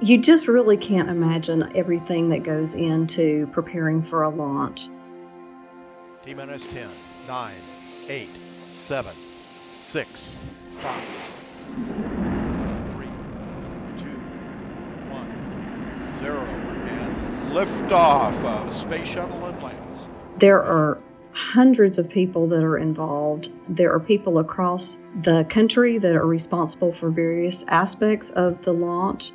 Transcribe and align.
You 0.00 0.16
just 0.16 0.46
really 0.46 0.76
can't 0.76 1.08
imagine 1.08 1.72
everything 1.74 2.28
that 2.28 2.44
goes 2.44 2.76
into 2.76 3.48
preparing 3.48 4.00
for 4.00 4.22
a 4.22 4.28
launch. 4.28 4.88
T 6.24 6.34
minus 6.34 6.70
10, 6.72 6.88
9, 7.26 7.52
8, 8.08 8.28
7, 8.28 9.12
6, 9.12 10.38
5, 10.70 11.04
3, 12.94 13.06
2, 13.96 14.04
1, 15.10 16.20
0. 16.20 16.44
And 16.44 17.52
liftoff 17.52 18.44
of 18.44 18.72
Space 18.72 19.08
Shuttle 19.08 19.46
Atlantis. 19.46 20.08
There 20.36 20.62
are 20.62 21.02
hundreds 21.32 21.98
of 21.98 22.08
people 22.08 22.46
that 22.46 22.62
are 22.62 22.78
involved. 22.78 23.50
There 23.68 23.92
are 23.92 23.98
people 23.98 24.38
across 24.38 24.98
the 25.22 25.44
country 25.50 25.98
that 25.98 26.14
are 26.14 26.26
responsible 26.26 26.92
for 26.92 27.10
various 27.10 27.64
aspects 27.64 28.30
of 28.30 28.62
the 28.62 28.72
launch. 28.72 29.32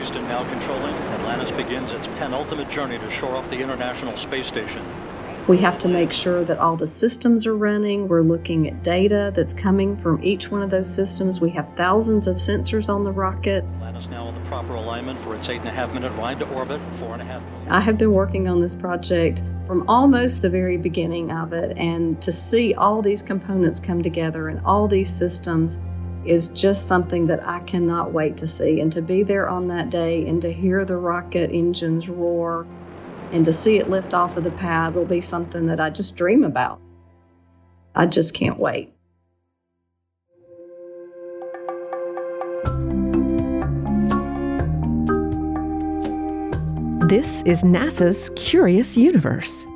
Houston 0.00 0.26
now 0.28 0.42
controlling. 0.48 0.94
Atlantis 0.94 1.50
begins 1.50 1.92
its 1.92 2.06
penultimate 2.18 2.70
journey 2.70 2.98
to 2.98 3.10
shore 3.10 3.36
up 3.36 3.46
the 3.50 3.60
International 3.60 4.16
Space 4.16 4.46
Station. 4.46 4.82
We 5.46 5.58
have 5.58 5.76
to 5.76 5.88
make 5.88 6.10
sure 6.10 6.42
that 6.42 6.58
all 6.58 6.74
the 6.74 6.88
systems 6.88 7.44
are 7.44 7.54
running. 7.54 8.08
We're 8.08 8.22
looking 8.22 8.66
at 8.66 8.82
data 8.82 9.30
that's 9.36 9.52
coming 9.52 9.98
from 9.98 10.24
each 10.24 10.50
one 10.50 10.62
of 10.62 10.70
those 10.70 10.88
systems. 10.88 11.42
We 11.42 11.50
have 11.50 11.68
thousands 11.76 12.26
of 12.26 12.36
sensors 12.36 12.88
on 12.88 13.04
the 13.04 13.12
rocket. 13.12 13.62
Atlantis 13.74 14.08
now 14.08 14.26
in 14.28 14.34
the 14.34 14.40
proper 14.48 14.74
alignment 14.74 15.20
for 15.20 15.34
its 15.34 15.50
eight 15.50 15.60
and 15.60 15.68
a 15.68 15.72
half 15.72 15.92
minute 15.92 16.12
ride 16.12 16.38
to 16.38 16.48
orbit, 16.54 16.80
four 16.98 17.12
and 17.12 17.20
a 17.20 17.26
half. 17.26 17.42
I 17.68 17.80
have 17.80 17.98
been 17.98 18.12
working 18.12 18.48
on 18.48 18.62
this 18.62 18.74
project 18.74 19.42
from 19.66 19.86
almost 19.86 20.40
the 20.40 20.48
very 20.48 20.78
beginning 20.78 21.30
of 21.30 21.52
it, 21.52 21.76
and 21.76 22.22
to 22.22 22.32
see 22.32 22.72
all 22.72 23.02
these 23.02 23.22
components 23.22 23.80
come 23.80 24.02
together 24.02 24.48
and 24.48 24.64
all 24.64 24.88
these 24.88 25.14
systems 25.14 25.78
is 26.24 26.48
just 26.48 26.86
something 26.86 27.26
that 27.26 27.46
I 27.46 27.60
cannot 27.60 28.12
wait 28.12 28.36
to 28.38 28.46
see. 28.46 28.80
And 28.80 28.92
to 28.92 29.02
be 29.02 29.22
there 29.22 29.48
on 29.48 29.68
that 29.68 29.90
day 29.90 30.26
and 30.28 30.40
to 30.42 30.52
hear 30.52 30.84
the 30.84 30.96
rocket 30.96 31.50
engines 31.50 32.08
roar 32.08 32.66
and 33.32 33.44
to 33.44 33.52
see 33.52 33.78
it 33.78 33.88
lift 33.88 34.12
off 34.12 34.36
of 34.36 34.44
the 34.44 34.50
pad 34.50 34.94
will 34.94 35.04
be 35.04 35.20
something 35.20 35.66
that 35.66 35.80
I 35.80 35.90
just 35.90 36.16
dream 36.16 36.44
about. 36.44 36.80
I 37.94 38.06
just 38.06 38.34
can't 38.34 38.58
wait. 38.58 38.92
This 47.08 47.42
is 47.42 47.64
NASA's 47.64 48.30
Curious 48.36 48.96
Universe. 48.96 49.66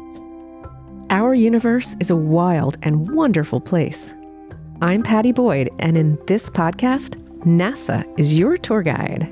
Our 1.11 1.34
universe 1.34 1.97
is 1.98 2.11
a 2.11 2.17
wild 2.17 2.78
and 2.83 3.11
wonderful 3.12 3.61
place. 3.61 4.15
I'm 4.83 5.05
Padi 5.05 5.30
Boyd, 5.30 5.70
and 5.78 5.97
in 5.97 6.19
this 6.27 6.50
podcast, 6.50 7.14
NASA 7.44 8.05
is 8.19 8.34
your 8.34 8.56
tour 8.56 8.83
guide. 8.83 9.28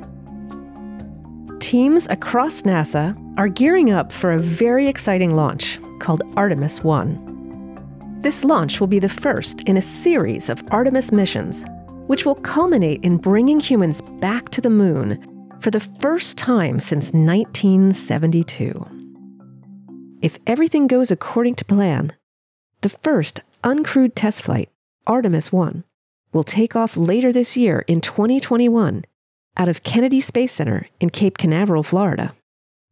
Teams 1.58 2.06
across 2.08 2.62
NASA 2.62 3.12
are 3.36 3.48
gearing 3.48 3.90
up 3.92 4.12
for 4.12 4.30
a 4.30 4.38
very 4.38 4.86
exciting 4.86 5.34
launch 5.34 5.80
called 5.98 6.22
Artemis 6.36 6.84
1. 6.84 8.20
This 8.20 8.44
launch 8.44 8.78
will 8.78 8.86
be 8.86 9.00
the 9.00 9.08
first 9.08 9.62
in 9.62 9.76
a 9.76 9.82
series 9.82 10.48
of 10.48 10.62
Artemis 10.70 11.10
missions, 11.10 11.64
which 12.06 12.24
will 12.24 12.36
culminate 12.36 13.02
in 13.02 13.16
bringing 13.16 13.58
humans 13.58 14.00
back 14.00 14.48
to 14.50 14.60
the 14.60 14.70
moon 14.70 15.48
for 15.60 15.72
the 15.72 15.80
first 15.80 16.38
time 16.38 16.78
since 16.78 17.12
1972. 17.12 18.86
If 20.22 20.38
everything 20.46 20.86
goes 20.86 21.10
according 21.10 21.56
to 21.56 21.64
plan, 21.64 22.12
the 22.82 22.88
first 22.88 23.40
uncrewed 23.64 24.12
test 24.14 24.42
flight, 24.42 24.68
Artemis 25.06 25.53
1, 25.53 25.84
will 26.33 26.45
take 26.45 26.77
off 26.77 26.97
later 26.97 27.33
this 27.33 27.56
year 27.56 27.84
in 27.86 28.00
2021 28.00 29.05
out 29.56 29.69
of 29.69 29.83
Kennedy 29.83 30.20
Space 30.20 30.53
Center 30.53 30.89
in 31.00 31.11
Cape 31.11 31.39
Canaveral, 31.39 31.83
Florida. 31.83 32.34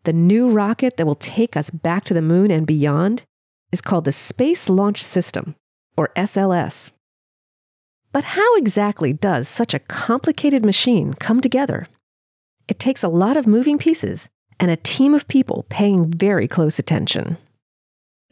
The 0.04 0.12
new 0.12 0.50
rocket 0.50 0.96
that 0.96 1.06
will 1.06 1.14
take 1.14 1.56
us 1.56 1.70
back 1.70 2.04
to 2.04 2.14
the 2.14 2.22
moon 2.22 2.50
and 2.50 2.66
beyond 2.66 3.22
is 3.72 3.80
called 3.80 4.04
the 4.04 4.12
Space 4.12 4.68
Launch 4.68 5.02
System, 5.02 5.54
or 5.96 6.10
SLS. 6.16 6.90
But 8.12 8.24
how 8.24 8.56
exactly 8.56 9.12
does 9.12 9.48
such 9.48 9.72
a 9.72 9.78
complicated 9.78 10.64
machine 10.64 11.14
come 11.14 11.40
together? 11.40 11.86
It 12.66 12.78
takes 12.78 13.04
a 13.04 13.08
lot 13.08 13.36
of 13.36 13.46
moving 13.46 13.78
pieces 13.78 14.28
and 14.58 14.70
a 14.70 14.76
team 14.76 15.14
of 15.14 15.28
people 15.28 15.64
paying 15.68 16.10
very 16.10 16.48
close 16.48 16.78
attention. 16.78 17.38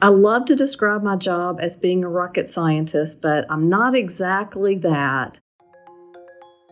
I 0.00 0.10
love 0.10 0.44
to 0.44 0.54
describe 0.54 1.02
my 1.02 1.16
job 1.16 1.58
as 1.60 1.76
being 1.76 2.04
a 2.04 2.08
rocket 2.08 2.48
scientist, 2.48 3.20
but 3.20 3.44
I'm 3.50 3.68
not 3.68 3.96
exactly 3.96 4.76
that. 4.76 5.40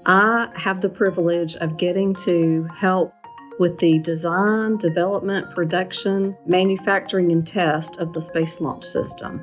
I 0.06 0.52
have 0.54 0.80
the 0.80 0.88
privilege 0.88 1.56
of 1.56 1.76
getting 1.76 2.14
to 2.22 2.68
help 2.78 3.12
with 3.58 3.80
the 3.80 3.98
design, 3.98 4.76
development, 4.76 5.52
production, 5.56 6.36
manufacturing, 6.46 7.32
and 7.32 7.44
test 7.44 7.96
of 7.96 8.12
the 8.12 8.22
Space 8.22 8.60
Launch 8.60 8.84
System. 8.84 9.42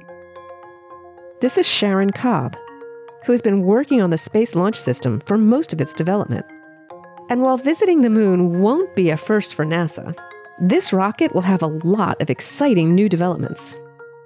This 1.41 1.57
is 1.57 1.67
Sharon 1.67 2.11
Cobb, 2.11 2.55
who 3.25 3.33
has 3.33 3.41
been 3.41 3.63
working 3.63 4.01
on 4.01 4.11
the 4.11 4.17
Space 4.17 4.55
Launch 4.55 4.77
System 4.77 5.19
for 5.25 5.37
most 5.37 5.73
of 5.73 5.81
its 5.81 5.93
development. 5.93 6.45
And 7.29 7.41
while 7.41 7.57
visiting 7.57 7.99
the 7.99 8.09
moon 8.09 8.61
won't 8.61 8.95
be 8.95 9.09
a 9.09 9.17
first 9.17 9.55
for 9.55 9.65
NASA, 9.65 10.17
this 10.59 10.93
rocket 10.93 11.33
will 11.33 11.41
have 11.41 11.61
a 11.61 11.67
lot 11.67 12.21
of 12.21 12.29
exciting 12.29 12.93
new 12.93 13.09
developments. 13.09 13.79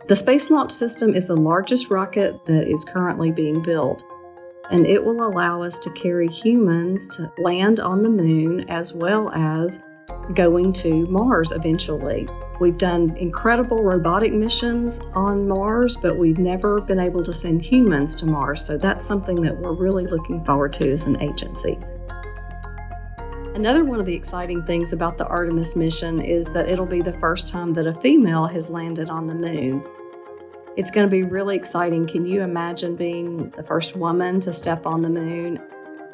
The 0.08 0.16
Space 0.16 0.50
Launch 0.50 0.72
System 0.72 1.14
is 1.14 1.28
the 1.28 1.36
largest 1.36 1.90
rocket 1.90 2.46
that 2.46 2.68
is 2.68 2.86
currently 2.86 3.32
being 3.32 3.62
built, 3.62 4.04
and 4.72 4.86
it 4.86 5.04
will 5.04 5.26
allow 5.26 5.62
us 5.64 5.80
to 5.80 5.90
carry 5.92 6.28
humans 6.28 7.08
to 7.16 7.32
land 7.38 7.80
on 7.80 8.04
the 8.04 8.10
moon 8.10 8.70
as 8.70 8.94
well 8.94 9.30
as 9.34 9.82
going 10.34 10.74
to 10.74 11.06
Mars 11.08 11.52
eventually. 11.52 12.28
We've 12.60 12.78
done 12.78 13.16
incredible 13.18 13.84
robotic 13.84 14.34
missions 14.34 15.00
on 15.14 15.48
Mars, 15.48 15.96
but 15.96 16.18
we've 16.18 16.40
never 16.40 16.82
been 16.82 17.00
able 17.00 17.24
to 17.24 17.34
send 17.34 17.62
humans 17.62 18.16
to 18.16 18.26
Mars, 18.26 18.66
so 18.66 18.78
that's 18.78 19.06
something 19.06 19.42
that 19.42 19.58
we're 19.58 19.74
really 19.74 20.08
looking 20.08 20.44
forward 20.44 20.74
to 20.74 20.92
as 20.92 21.06
an 21.06 21.22
agency. 21.22 21.78
Another 23.58 23.84
one 23.84 24.00
of 24.00 24.06
the 24.06 24.14
exciting 24.14 24.62
things 24.62 24.94
about 24.94 25.18
the 25.18 25.26
Artemis 25.26 25.76
mission 25.76 26.22
is 26.22 26.48
that 26.50 26.70
it'll 26.70 26.86
be 26.86 27.02
the 27.02 27.14
first 27.14 27.48
time 27.48 27.74
that 27.74 27.88
a 27.88 27.94
female 28.02 28.46
has 28.46 28.70
landed 28.70 29.10
on 29.10 29.26
the 29.26 29.34
moon. 29.34 29.84
It's 30.76 30.92
going 30.92 31.08
to 31.08 31.10
be 31.10 31.24
really 31.24 31.56
exciting. 31.56 32.06
Can 32.06 32.24
you 32.24 32.44
imagine 32.44 32.96
being 32.96 33.50
the 33.58 33.64
first 33.64 33.96
woman 33.96 34.40
to 34.42 34.54
step 34.54 34.86
on 34.86 35.02
the 35.02 35.10
moon? 35.10 35.60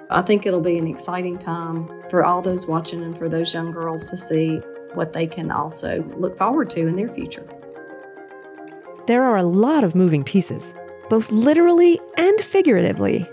I 0.09 0.21
think 0.21 0.45
it'll 0.45 0.61
be 0.61 0.77
an 0.77 0.87
exciting 0.87 1.37
time 1.37 1.89
for 2.09 2.23
all 2.23 2.41
those 2.41 2.65
watching 2.65 3.03
and 3.03 3.17
for 3.17 3.27
those 3.27 3.53
young 3.53 3.73
girls 3.73 4.05
to 4.05 4.15
see 4.15 4.61
what 4.93 5.11
they 5.11 5.27
can 5.27 5.51
also 5.51 6.01
look 6.15 6.37
forward 6.37 6.69
to 6.69 6.87
in 6.87 6.95
their 6.95 7.09
future. 7.09 7.45
There 9.05 9.25
are 9.25 9.35
a 9.35 9.43
lot 9.43 9.83
of 9.83 9.95
moving 9.95 10.23
pieces, 10.23 10.73
both 11.09 11.29
literally 11.29 11.99
and 12.15 12.39
figuratively, 12.39 13.29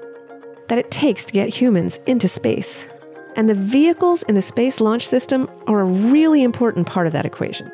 that 0.66 0.78
it 0.78 0.91
takes 0.91 1.25
to 1.26 1.32
get 1.32 1.49
humans 1.49 2.00
into 2.06 2.26
space. 2.26 2.88
And 3.37 3.49
the 3.49 3.55
vehicles 3.55 4.23
in 4.25 4.35
the 4.35 4.43
Space 4.43 4.81
Launch 4.81 5.07
System 5.07 5.49
are 5.67 5.81
a 5.81 5.85
really 5.85 6.43
important 6.43 6.87
part 6.87 7.07
of 7.07 7.13
that 7.13 7.27
equation. 7.27 7.71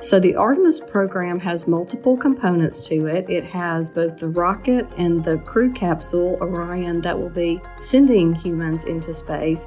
So, 0.00 0.20
the 0.20 0.36
Artemis 0.36 0.78
program 0.78 1.40
has 1.40 1.66
multiple 1.66 2.16
components 2.16 2.86
to 2.86 3.06
it. 3.06 3.28
It 3.28 3.44
has 3.44 3.90
both 3.90 4.18
the 4.18 4.28
rocket 4.28 4.86
and 4.96 5.24
the 5.24 5.38
crew 5.38 5.72
capsule, 5.72 6.38
Orion, 6.40 7.00
that 7.00 7.18
will 7.18 7.30
be 7.30 7.60
sending 7.80 8.32
humans 8.32 8.84
into 8.84 9.12
space. 9.12 9.66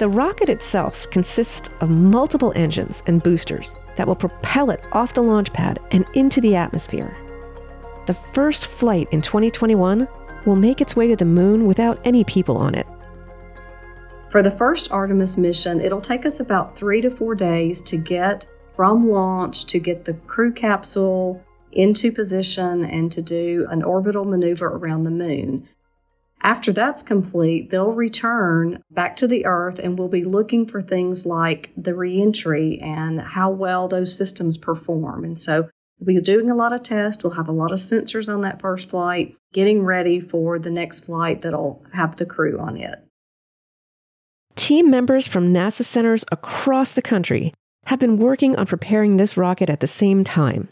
The 0.00 0.08
rocket 0.08 0.48
itself 0.48 1.08
consists 1.10 1.70
of 1.80 1.88
multiple 1.88 2.52
engines 2.56 3.04
and 3.06 3.22
boosters 3.22 3.76
that 3.94 4.08
will 4.08 4.16
propel 4.16 4.70
it 4.70 4.82
off 4.90 5.14
the 5.14 5.22
launch 5.22 5.52
pad 5.52 5.78
and 5.92 6.04
into 6.14 6.40
the 6.40 6.56
atmosphere. 6.56 7.16
The 8.06 8.14
first 8.14 8.66
flight 8.66 9.06
in 9.12 9.22
2021 9.22 10.08
will 10.46 10.56
make 10.56 10.80
its 10.80 10.96
way 10.96 11.06
to 11.06 11.16
the 11.16 11.24
moon 11.24 11.64
without 11.64 12.00
any 12.04 12.24
people 12.24 12.56
on 12.56 12.74
it. 12.74 12.88
For 14.34 14.42
the 14.42 14.50
first 14.50 14.90
Artemis 14.90 15.36
mission, 15.36 15.80
it'll 15.80 16.00
take 16.00 16.26
us 16.26 16.40
about 16.40 16.76
three 16.76 17.00
to 17.02 17.08
four 17.08 17.36
days 17.36 17.80
to 17.82 17.96
get 17.96 18.48
from 18.74 19.08
launch 19.08 19.64
to 19.66 19.78
get 19.78 20.06
the 20.06 20.14
crew 20.14 20.52
capsule 20.52 21.40
into 21.70 22.10
position 22.10 22.84
and 22.84 23.12
to 23.12 23.22
do 23.22 23.64
an 23.70 23.84
orbital 23.84 24.24
maneuver 24.24 24.66
around 24.66 25.04
the 25.04 25.12
moon. 25.12 25.68
After 26.42 26.72
that's 26.72 27.00
complete, 27.00 27.70
they'll 27.70 27.92
return 27.92 28.82
back 28.90 29.14
to 29.18 29.28
the 29.28 29.46
Earth 29.46 29.78
and 29.78 29.96
we'll 29.96 30.08
be 30.08 30.24
looking 30.24 30.66
for 30.66 30.82
things 30.82 31.24
like 31.24 31.70
the 31.76 31.94
reentry 31.94 32.80
and 32.80 33.20
how 33.20 33.50
well 33.50 33.86
those 33.86 34.18
systems 34.18 34.56
perform. 34.56 35.22
And 35.22 35.38
so 35.38 35.68
we'll 36.00 36.16
be 36.16 36.20
doing 36.20 36.50
a 36.50 36.56
lot 36.56 36.72
of 36.72 36.82
tests. 36.82 37.22
We'll 37.22 37.34
have 37.34 37.48
a 37.48 37.52
lot 37.52 37.70
of 37.70 37.78
sensors 37.78 38.28
on 38.28 38.40
that 38.40 38.60
first 38.60 38.90
flight, 38.90 39.36
getting 39.52 39.84
ready 39.84 40.18
for 40.18 40.58
the 40.58 40.70
next 40.70 41.04
flight 41.04 41.42
that'll 41.42 41.84
have 41.92 42.16
the 42.16 42.26
crew 42.26 42.58
on 42.58 42.76
it. 42.76 42.98
Team 44.56 44.88
members 44.88 45.26
from 45.26 45.52
NASA 45.52 45.84
centers 45.84 46.24
across 46.30 46.92
the 46.92 47.02
country 47.02 47.52
have 47.86 47.98
been 47.98 48.18
working 48.18 48.56
on 48.56 48.66
preparing 48.66 49.16
this 49.16 49.36
rocket 49.36 49.68
at 49.68 49.80
the 49.80 49.86
same 49.86 50.24
time. 50.24 50.68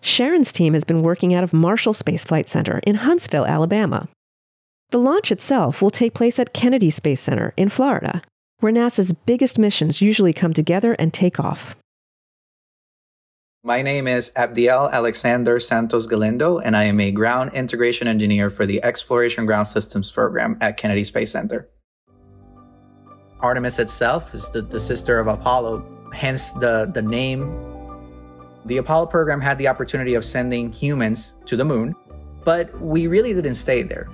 Sharon's 0.00 0.52
team 0.52 0.74
has 0.74 0.84
been 0.84 1.02
working 1.02 1.32
out 1.32 1.44
of 1.44 1.52
Marshall 1.52 1.94
Space 1.94 2.24
Flight 2.24 2.48
Center 2.48 2.80
in 2.86 2.96
Huntsville, 2.96 3.46
Alabama. 3.46 4.08
The 4.90 4.98
launch 4.98 5.32
itself 5.32 5.80
will 5.80 5.90
take 5.90 6.12
place 6.12 6.38
at 6.38 6.52
Kennedy 6.52 6.90
Space 6.90 7.20
Center 7.20 7.54
in 7.56 7.68
Florida, 7.68 8.20
where 8.58 8.72
NASA's 8.72 9.12
biggest 9.12 9.58
missions 9.58 10.02
usually 10.02 10.32
come 10.32 10.52
together 10.52 10.92
and 10.94 11.12
take 11.14 11.40
off. 11.40 11.76
My 13.62 13.80
name 13.80 14.06
is 14.06 14.30
Abdiel 14.36 14.90
Alexander 14.92 15.58
Santos 15.58 16.06
Galindo, 16.06 16.58
and 16.58 16.76
I 16.76 16.84
am 16.84 17.00
a 17.00 17.10
ground 17.10 17.52
integration 17.54 18.06
engineer 18.06 18.50
for 18.50 18.66
the 18.66 18.84
Exploration 18.84 19.46
Ground 19.46 19.68
Systems 19.68 20.12
program 20.12 20.58
at 20.60 20.76
Kennedy 20.76 21.04
Space 21.04 21.30
Center. 21.30 21.70
Artemis 23.44 23.78
itself 23.78 24.34
is 24.34 24.48
the, 24.48 24.62
the 24.62 24.80
sister 24.80 25.18
of 25.18 25.26
Apollo, 25.26 25.84
hence 26.14 26.52
the, 26.52 26.90
the 26.94 27.02
name. 27.02 27.40
The 28.64 28.78
Apollo 28.78 29.06
program 29.06 29.38
had 29.38 29.58
the 29.58 29.68
opportunity 29.68 30.14
of 30.14 30.24
sending 30.24 30.72
humans 30.72 31.34
to 31.44 31.54
the 31.54 31.64
moon, 31.64 31.94
but 32.42 32.80
we 32.80 33.06
really 33.06 33.34
didn't 33.34 33.56
stay 33.56 33.82
there. 33.82 34.08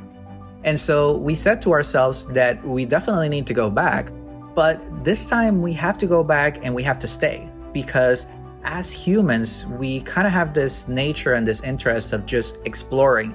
And 0.64 0.78
so 0.78 1.16
we 1.16 1.36
said 1.36 1.62
to 1.62 1.70
ourselves 1.70 2.26
that 2.32 2.62
we 2.64 2.84
definitely 2.84 3.28
need 3.28 3.46
to 3.46 3.54
go 3.54 3.70
back, 3.70 4.10
but 4.56 4.82
this 5.04 5.24
time 5.24 5.62
we 5.62 5.72
have 5.74 5.96
to 5.98 6.06
go 6.06 6.24
back 6.24 6.64
and 6.64 6.74
we 6.74 6.82
have 6.82 6.98
to 6.98 7.06
stay 7.06 7.48
because 7.72 8.26
as 8.64 8.90
humans, 8.90 9.64
we 9.64 10.00
kind 10.00 10.26
of 10.26 10.32
have 10.32 10.54
this 10.54 10.88
nature 10.88 11.34
and 11.34 11.46
this 11.46 11.62
interest 11.62 12.12
of 12.12 12.26
just 12.26 12.58
exploring. 12.66 13.32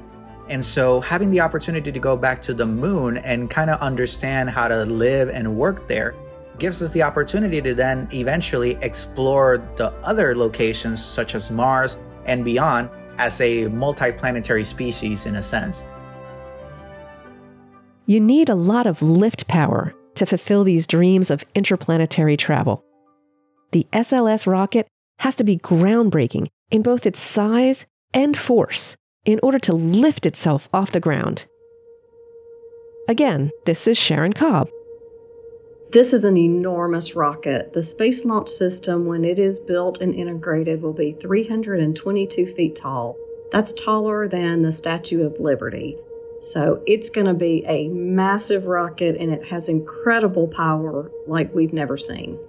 And 0.47 0.63
so, 0.63 1.01
having 1.01 1.31
the 1.31 1.41
opportunity 1.41 1.91
to 1.91 1.99
go 1.99 2.15
back 2.15 2.41
to 2.43 2.53
the 2.53 2.65
moon 2.65 3.17
and 3.17 3.49
kind 3.49 3.69
of 3.69 3.79
understand 3.81 4.49
how 4.49 4.67
to 4.67 4.85
live 4.85 5.29
and 5.29 5.55
work 5.55 5.87
there 5.87 6.13
gives 6.59 6.81
us 6.81 6.91
the 6.91 7.03
opportunity 7.03 7.61
to 7.61 7.73
then 7.73 8.07
eventually 8.13 8.77
explore 8.81 9.57
the 9.75 9.91
other 10.03 10.35
locations, 10.35 11.03
such 11.03 11.35
as 11.35 11.49
Mars 11.49 11.97
and 12.25 12.45
beyond, 12.45 12.89
as 13.17 13.41
a 13.41 13.67
multi-planetary 13.67 14.63
species 14.63 15.25
in 15.25 15.35
a 15.35 15.43
sense. 15.43 15.83
You 18.05 18.19
need 18.19 18.49
a 18.49 18.55
lot 18.55 18.85
of 18.85 19.01
lift 19.01 19.47
power 19.47 19.93
to 20.15 20.25
fulfill 20.25 20.63
these 20.63 20.85
dreams 20.85 21.31
of 21.31 21.43
interplanetary 21.55 22.37
travel. 22.37 22.83
The 23.71 23.87
SLS 23.91 24.45
rocket 24.45 24.87
has 25.19 25.35
to 25.37 25.43
be 25.43 25.57
groundbreaking 25.57 26.47
in 26.71 26.83
both 26.83 27.05
its 27.05 27.19
size 27.19 27.85
and 28.13 28.37
force 28.37 28.95
in 29.25 29.39
order 29.43 29.59
to 29.59 29.73
lift 29.73 30.25
itself 30.25 30.69
off 30.73 30.91
the 30.91 30.99
ground. 30.99 31.45
Again, 33.07 33.51
this 33.65 33.87
is 33.87 33.97
Sharon 33.97 34.33
Cobb. 34.33 34.69
This 35.91 36.13
is 36.13 36.25
an 36.25 36.37
enormous 36.37 37.15
rocket. 37.15 37.73
The 37.73 37.83
Space 37.83 38.25
Launch 38.25 38.49
System, 38.49 39.05
when 39.05 39.23
it 39.23 39.39
is 39.39 39.59
built 39.59 40.01
and 40.01 40.13
integrated, 40.13 40.81
will 40.81 40.93
be 40.93 41.13
322 41.13 42.47
feet 42.47 42.75
tall. 42.75 43.15
That's 43.51 43.71
taller 43.71 44.27
than 44.27 44.61
the 44.61 44.71
Statue 44.71 45.25
of 45.25 45.39
Liberty. 45.39 45.97
So 46.41 46.83
it's 46.85 47.09
going 47.09 47.27
to 47.27 47.33
be 47.33 47.63
a 47.65 47.87
massive 47.89 48.65
rocket 48.65 49.15
and 49.17 49.31
it 49.31 49.45
has 49.45 49.69
incredible 49.69 50.47
power 50.47 51.11
like 51.27 51.53
we've 51.53 51.73
never 51.73 51.97
seen. 51.97 52.39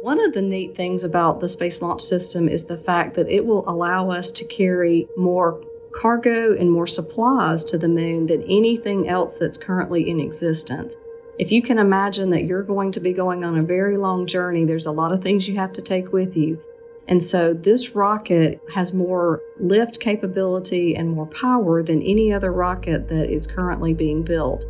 One 0.00 0.20
of 0.20 0.32
the 0.32 0.42
neat 0.42 0.76
things 0.76 1.02
about 1.02 1.40
the 1.40 1.48
Space 1.48 1.82
Launch 1.82 2.02
System 2.02 2.48
is 2.48 2.66
the 2.66 2.78
fact 2.78 3.16
that 3.16 3.28
it 3.28 3.44
will 3.44 3.68
allow 3.68 4.12
us 4.12 4.30
to 4.32 4.44
carry 4.44 5.08
more 5.16 5.60
cargo 5.92 6.54
and 6.54 6.70
more 6.70 6.86
supplies 6.86 7.64
to 7.64 7.78
the 7.78 7.88
moon 7.88 8.28
than 8.28 8.44
anything 8.44 9.08
else 9.08 9.36
that's 9.36 9.56
currently 9.56 10.08
in 10.08 10.20
existence. 10.20 10.94
If 11.36 11.50
you 11.50 11.62
can 11.62 11.80
imagine 11.80 12.30
that 12.30 12.44
you're 12.44 12.62
going 12.62 12.92
to 12.92 13.00
be 13.00 13.12
going 13.12 13.42
on 13.42 13.58
a 13.58 13.62
very 13.62 13.96
long 13.96 14.28
journey, 14.28 14.64
there's 14.64 14.86
a 14.86 14.92
lot 14.92 15.10
of 15.10 15.20
things 15.20 15.48
you 15.48 15.56
have 15.56 15.72
to 15.72 15.82
take 15.82 16.12
with 16.12 16.36
you. 16.36 16.62
And 17.08 17.20
so 17.20 17.52
this 17.52 17.96
rocket 17.96 18.60
has 18.74 18.92
more 18.92 19.42
lift 19.58 19.98
capability 19.98 20.94
and 20.94 21.10
more 21.10 21.26
power 21.26 21.82
than 21.82 22.02
any 22.02 22.32
other 22.32 22.52
rocket 22.52 23.08
that 23.08 23.30
is 23.30 23.48
currently 23.48 23.94
being 23.94 24.22
built. 24.22 24.64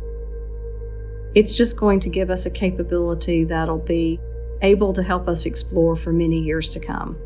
It's 1.35 1.55
just 1.55 1.77
going 1.77 1.99
to 1.99 2.09
give 2.09 2.31
us 2.31 2.47
a 2.47 2.49
capability 2.49 3.43
that'll 3.43 3.77
be 3.77 4.19
able 4.61 4.93
to 4.93 5.03
help 5.03 5.27
us 5.27 5.45
explore 5.45 5.95
for 5.95 6.11
many 6.11 6.39
years 6.39 6.69
to 6.69 6.79
come. 6.79 7.17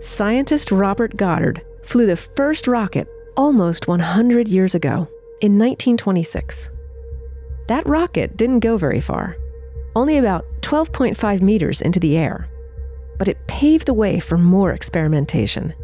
Scientist 0.00 0.70
Robert 0.70 1.16
Goddard 1.16 1.64
flew 1.82 2.06
the 2.06 2.16
first 2.16 2.66
rocket 2.66 3.08
almost 3.36 3.86
100 3.88 4.48
years 4.48 4.74
ago, 4.74 5.08
in 5.40 5.58
1926. 5.58 6.70
That 7.68 7.86
rocket 7.86 8.36
didn't 8.36 8.60
go 8.60 8.76
very 8.76 9.00
far, 9.00 9.36
only 9.94 10.18
about 10.18 10.44
12.5 10.62 11.40
meters 11.40 11.80
into 11.80 12.00
the 12.00 12.16
air, 12.16 12.48
but 13.18 13.28
it 13.28 13.46
paved 13.46 13.86
the 13.86 13.94
way 13.94 14.20
for 14.20 14.38
more 14.38 14.72
experimentation. 14.72 15.74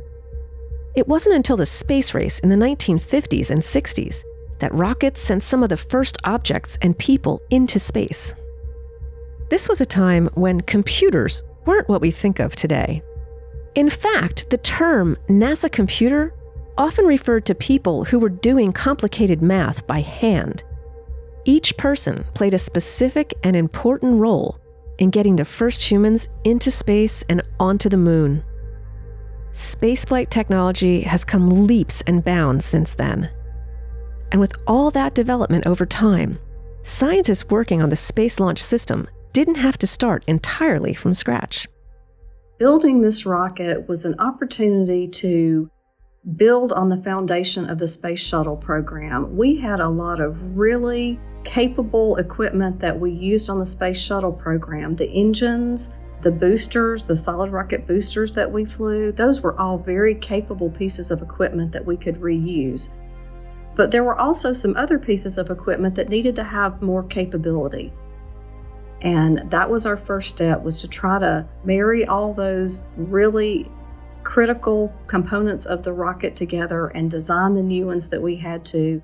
It 0.94 1.08
wasn't 1.08 1.36
until 1.36 1.56
the 1.56 1.66
space 1.66 2.14
race 2.14 2.38
in 2.40 2.48
the 2.48 2.56
1950s 2.56 3.50
and 3.50 3.60
60s 3.60 4.24
that 4.58 4.74
rockets 4.74 5.20
sent 5.20 5.42
some 5.42 5.62
of 5.62 5.68
the 5.68 5.76
first 5.76 6.16
objects 6.24 6.78
and 6.82 6.96
people 6.98 7.42
into 7.50 7.78
space. 7.78 8.34
This 9.54 9.68
was 9.68 9.80
a 9.80 9.86
time 9.86 10.26
when 10.34 10.62
computers 10.62 11.44
weren't 11.64 11.88
what 11.88 12.00
we 12.00 12.10
think 12.10 12.40
of 12.40 12.56
today. 12.56 13.04
In 13.76 13.88
fact, 13.88 14.50
the 14.50 14.58
term 14.58 15.14
NASA 15.28 15.70
computer 15.70 16.34
often 16.76 17.06
referred 17.06 17.46
to 17.46 17.54
people 17.54 18.02
who 18.02 18.18
were 18.18 18.30
doing 18.30 18.72
complicated 18.72 19.42
math 19.42 19.86
by 19.86 20.00
hand. 20.00 20.64
Each 21.44 21.76
person 21.76 22.24
played 22.34 22.52
a 22.52 22.58
specific 22.58 23.32
and 23.44 23.54
important 23.54 24.18
role 24.18 24.58
in 24.98 25.10
getting 25.10 25.36
the 25.36 25.44
first 25.44 25.84
humans 25.84 26.26
into 26.42 26.72
space 26.72 27.22
and 27.28 27.40
onto 27.60 27.88
the 27.88 27.96
moon. 27.96 28.42
Spaceflight 29.52 30.30
technology 30.30 31.02
has 31.02 31.24
come 31.24 31.64
leaps 31.68 32.02
and 32.08 32.24
bounds 32.24 32.66
since 32.66 32.94
then. 32.94 33.30
And 34.32 34.40
with 34.40 34.54
all 34.66 34.90
that 34.90 35.14
development 35.14 35.64
over 35.64 35.86
time, 35.86 36.40
scientists 36.82 37.48
working 37.50 37.80
on 37.80 37.90
the 37.90 37.94
Space 37.94 38.40
Launch 38.40 38.60
System 38.60 39.06
didn't 39.34 39.56
have 39.56 39.76
to 39.78 39.86
start 39.86 40.25
entirely 40.26 40.94
from 40.94 41.12
scratch. 41.12 41.66
Building 42.58 43.02
this 43.02 43.26
rocket 43.26 43.88
was 43.88 44.04
an 44.04 44.14
opportunity 44.20 45.08
to 45.08 45.69
build 46.36 46.72
on 46.72 46.88
the 46.88 47.02
foundation 47.02 47.69
of 47.69 47.78
the 47.78 47.88
Space 47.88 48.20
Shuttle 48.20 48.56
program. 48.56 49.36
We 49.36 49.56
had 49.56 49.81
a 49.81 49.88
lot 49.88 50.20
of 50.20 50.56
really 50.56 51.19
capable 51.42 52.16
equipment 52.16 52.78
that 52.78 52.98
we 52.98 53.10
used 53.10 53.50
on 53.50 53.58
the 53.58 53.66
Space 53.66 54.00
Shuttle 54.00 54.32
program 54.32 54.94
the 54.94 55.10
engines, 55.10 55.92
the 56.22 56.30
boosters, 56.30 57.04
the 57.04 57.16
solid 57.16 57.50
rocket 57.50 57.88
boosters 57.88 58.32
that 58.34 58.50
we 58.50 58.64
flew, 58.64 59.10
those 59.10 59.40
were 59.40 59.58
all 59.60 59.76
very 59.76 60.14
capable 60.14 60.70
pieces 60.70 61.10
of 61.10 61.22
equipment 61.22 61.72
that 61.72 61.84
we 61.84 61.96
could 61.96 62.20
reuse. 62.20 62.88
But 63.75 63.90
there 63.90 64.04
were 64.04 64.19
also 64.19 64.52
some 64.52 64.76
other 64.76 64.98
pieces 64.98 65.38
of 65.38 65.50
equipment 65.50 65.96
that 65.96 66.08
needed 66.08 66.37
to 66.37 66.44
have 66.44 66.80
more 66.80 67.02
capability. 67.02 67.92
And 69.04 69.42
that 69.50 69.70
was 69.70 69.84
our 69.84 69.99
first 69.99 70.30
step 70.30 70.62
was 70.62 70.80
to 70.80 70.88
try 70.88 71.18
to 71.18 71.46
marry 71.62 72.06
all 72.06 72.32
those 72.32 72.87
really 72.96 73.70
critical 74.23 74.92
components 75.06 75.66
of 75.66 75.82
the 75.82 75.92
rocket 75.92 76.34
together 76.34 76.87
and 76.88 77.11
design 77.11 77.52
the 77.52 77.62
new 77.62 77.87
ones 77.87 78.08
that 78.08 78.23
we 78.23 78.37
had 78.37 78.64
to 78.64 79.02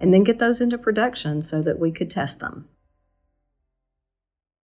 and 0.00 0.14
then 0.14 0.24
get 0.24 0.38
those 0.38 0.62
into 0.62 0.78
production 0.78 1.42
so 1.42 1.60
that 1.60 1.78
we 1.78 1.92
could 1.92 2.08
test 2.08 2.40
them. 2.40 2.68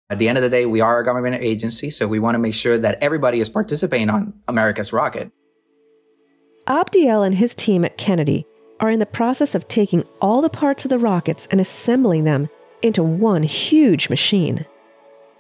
At 0.09 0.19
the 0.19 0.29
end 0.29 0.37
of 0.37 0.43
the 0.43 0.49
day, 0.49 0.67
we 0.67 0.81
are 0.81 0.99
a 0.99 1.05
government 1.05 1.41
agency, 1.41 1.89
so 1.89 2.07
we 2.07 2.19
want 2.19 2.35
to 2.35 2.39
make 2.39 2.53
sure 2.53 2.77
that 2.77 3.01
everybody 3.01 3.39
is 3.39 3.49
participating 3.49 4.11
on 4.11 4.33
America's 4.47 4.93
rocket. 4.93 5.31
Abdiel 6.67 7.25
and 7.25 7.33
his 7.33 7.55
team 7.55 7.83
at 7.83 7.97
Kennedy 7.97 8.45
are 8.79 8.91
in 8.91 8.99
the 8.99 9.05
process 9.07 9.55
of 9.55 9.67
taking 9.67 10.03
all 10.21 10.41
the 10.41 10.49
parts 10.49 10.85
of 10.85 10.89
the 10.89 10.99
rockets 10.99 11.47
and 11.49 11.59
assembling 11.59 12.25
them 12.25 12.49
into 12.83 13.01
one 13.01 13.43
huge 13.43 14.09
machine. 14.09 14.65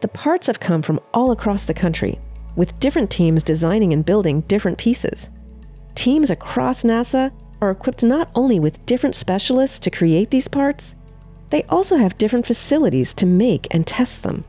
The 0.01 0.07
parts 0.07 0.47
have 0.47 0.59
come 0.59 0.81
from 0.81 0.99
all 1.13 1.31
across 1.31 1.65
the 1.65 1.73
country, 1.73 2.19
with 2.55 2.79
different 2.79 3.11
teams 3.11 3.43
designing 3.43 3.93
and 3.93 4.05
building 4.05 4.41
different 4.41 4.77
pieces. 4.77 5.29
Teams 5.95 6.29
across 6.29 6.83
NASA 6.83 7.31
are 7.61 7.71
equipped 7.71 8.03
not 8.03 8.29
only 8.35 8.59
with 8.59 8.85
different 8.85 9.15
specialists 9.15 9.79
to 9.79 9.91
create 9.91 10.29
these 10.29 10.47
parts, 10.47 10.95
they 11.49 11.63
also 11.63 11.97
have 11.97 12.17
different 12.17 12.45
facilities 12.45 13.13
to 13.13 13.25
make 13.25 13.67
and 13.71 13.85
test 13.85 14.23
them. 14.23 14.43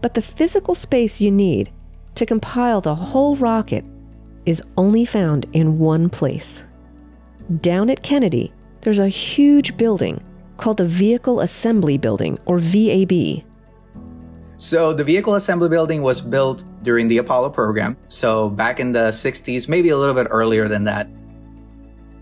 But 0.00 0.14
the 0.14 0.22
physical 0.22 0.74
space 0.74 1.20
you 1.20 1.30
need 1.30 1.70
to 2.14 2.26
compile 2.26 2.80
the 2.80 2.94
whole 2.94 3.36
rocket 3.36 3.84
is 4.46 4.62
only 4.76 5.04
found 5.04 5.46
in 5.52 5.78
one 5.78 6.08
place. 6.08 6.64
Down 7.60 7.90
at 7.90 8.02
Kennedy, 8.02 8.52
there's 8.80 8.98
a 8.98 9.08
huge 9.08 9.76
building 9.76 10.22
called 10.56 10.76
the 10.76 10.84
Vehicle 10.84 11.40
Assembly 11.40 11.98
Building, 11.98 12.38
or 12.46 12.58
VAB. 12.58 13.44
So, 14.56 14.92
the 14.92 15.04
Vehicle 15.04 15.34
Assembly 15.34 15.68
Building 15.68 16.02
was 16.02 16.20
built 16.20 16.64
during 16.82 17.08
the 17.08 17.18
Apollo 17.18 17.50
program. 17.50 17.96
So, 18.08 18.48
back 18.50 18.78
in 18.78 18.92
the 18.92 19.08
60s, 19.08 19.68
maybe 19.68 19.88
a 19.88 19.96
little 19.96 20.14
bit 20.14 20.28
earlier 20.30 20.68
than 20.68 20.84
that. 20.84 21.08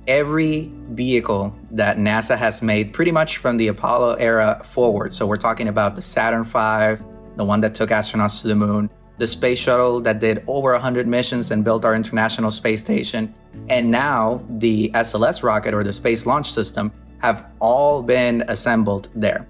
Every 0.06 0.72
vehicle 0.90 1.54
that 1.70 1.98
NASA 1.98 2.36
has 2.36 2.62
made, 2.62 2.92
pretty 2.92 3.12
much 3.12 3.36
from 3.36 3.56
the 3.58 3.68
Apollo 3.68 4.14
era 4.14 4.60
forward, 4.64 5.14
so 5.14 5.26
we're 5.26 5.36
talking 5.36 5.68
about 5.68 5.94
the 5.94 6.02
Saturn 6.02 6.42
V, 6.42 7.02
the 7.36 7.44
one 7.44 7.60
that 7.60 7.74
took 7.74 7.90
astronauts 7.90 8.42
to 8.42 8.48
the 8.48 8.54
moon, 8.56 8.90
the 9.18 9.26
space 9.26 9.58
shuttle 9.58 10.00
that 10.00 10.18
did 10.18 10.42
over 10.46 10.72
100 10.72 11.06
missions 11.06 11.50
and 11.50 11.64
built 11.64 11.84
our 11.84 11.94
International 11.94 12.50
Space 12.50 12.80
Station, 12.80 13.32
And 13.68 13.90
now 13.90 14.42
the 14.48 14.90
SLS 14.94 15.42
rocket 15.42 15.74
or 15.74 15.84
the 15.84 15.92
Space 15.92 16.26
Launch 16.26 16.50
System 16.52 16.92
have 17.22 17.46
all 17.60 18.02
been 18.02 18.44
assembled 18.48 19.08
there. 19.14 19.46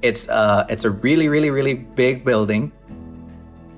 It's 0.00 0.28
a, 0.28 0.64
it's 0.68 0.84
a 0.84 0.90
really, 0.90 1.28
really, 1.28 1.50
really 1.50 1.74
big 1.74 2.24
building. 2.24 2.72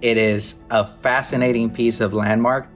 It 0.02 0.18
is 0.18 0.62
a 0.71 0.85
fascinating 0.85 1.71
piece 1.71 2.00
of 2.00 2.12
landmark. 2.12 2.68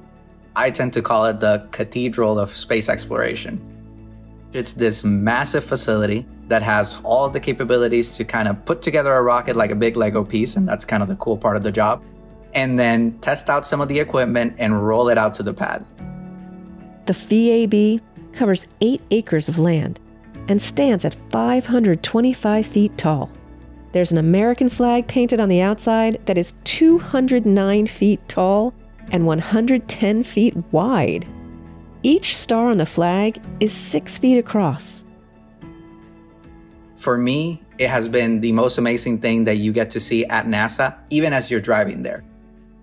I 0.57 0.71
tend 0.71 0.93
to 0.95 1.03
call 1.03 1.27
it 1.27 1.41
the 1.41 1.69
Cathedral 1.71 2.39
of 2.39 2.57
Space 2.57 2.89
Exploration. 2.89 3.61
It's 4.53 4.73
this 4.73 5.05
massive 5.05 5.65
facility 5.65 6.27
that 6.49 6.63
has 6.63 7.01
all 7.05 7.29
the 7.29 7.41
capabilities 7.41 8.17
to 8.17 8.25
kind 8.25 8.49
of 8.49 8.65
put 8.65 8.83
together 8.83 9.13
a 9.15 9.23
rocket 9.23 9.57
like 9.57 9.71
a 9.71 9.75
big 9.75 9.97
Lego 9.97 10.25
piece, 10.25 10.57
and 10.57 10.67
that's 10.67 10.85
kind 10.85 11.03
of 11.03 11.09
the 11.09 11.17
cool 11.17 11.39
part 11.39 11.57
of 11.57 11.63
the 11.63 11.73
job, 11.73 12.03
and 12.55 12.79
then 12.79 13.19
test 13.21 13.49
out 13.49 13.67
some 13.67 13.81
of 13.81 13.89
the 13.89 13.99
equipment 13.99 14.55
and 14.59 14.87
roll 14.87 15.09
it 15.09 15.17
out 15.17 15.33
to 15.35 15.43
the 15.43 15.55
pad. 15.55 15.85
The 17.07 17.15
VAB 17.15 18.03
covers 18.33 18.67
eight 18.81 19.03
acres 19.11 19.49
of 19.49 19.59
land 19.59 20.01
and 20.49 20.61
stands 20.61 21.05
at 21.05 21.17
525 21.31 22.67
feet 22.67 22.97
tall. 22.99 23.31
There's 23.93 24.13
an 24.13 24.19
American 24.19 24.69
flag 24.69 25.07
painted 25.07 25.39
on 25.39 25.49
the 25.49 25.61
outside 25.61 26.21
that 26.25 26.39
is 26.39 26.55
209 26.65 27.87
feet 27.87 28.27
tall 28.29 28.75
and 29.11 29.27
110 29.27 30.23
feet 30.23 30.57
wide. 30.73 31.27
Each 32.03 32.37
star 32.37 32.71
on 32.71 32.79
the 32.79 32.87
flag 32.87 33.41
is 33.61 33.73
six 33.73 34.19
feet 34.19 34.39
across. 34.39 35.05
For 36.97 37.19
me, 37.19 37.63
it 37.79 37.89
has 37.89 38.09
been 38.09 38.41
the 38.41 38.53
most 38.53 38.79
amazing 38.79 39.19
thing 39.19 39.45
that 39.45 39.57
you 39.57 39.73
get 39.73 39.91
to 39.91 40.01
see 40.01 40.25
at 40.27 40.47
NASA, 40.47 40.97
even 41.11 41.33
as 41.33 41.51
you're 41.51 41.61
driving 41.61 42.03
there. 42.03 42.25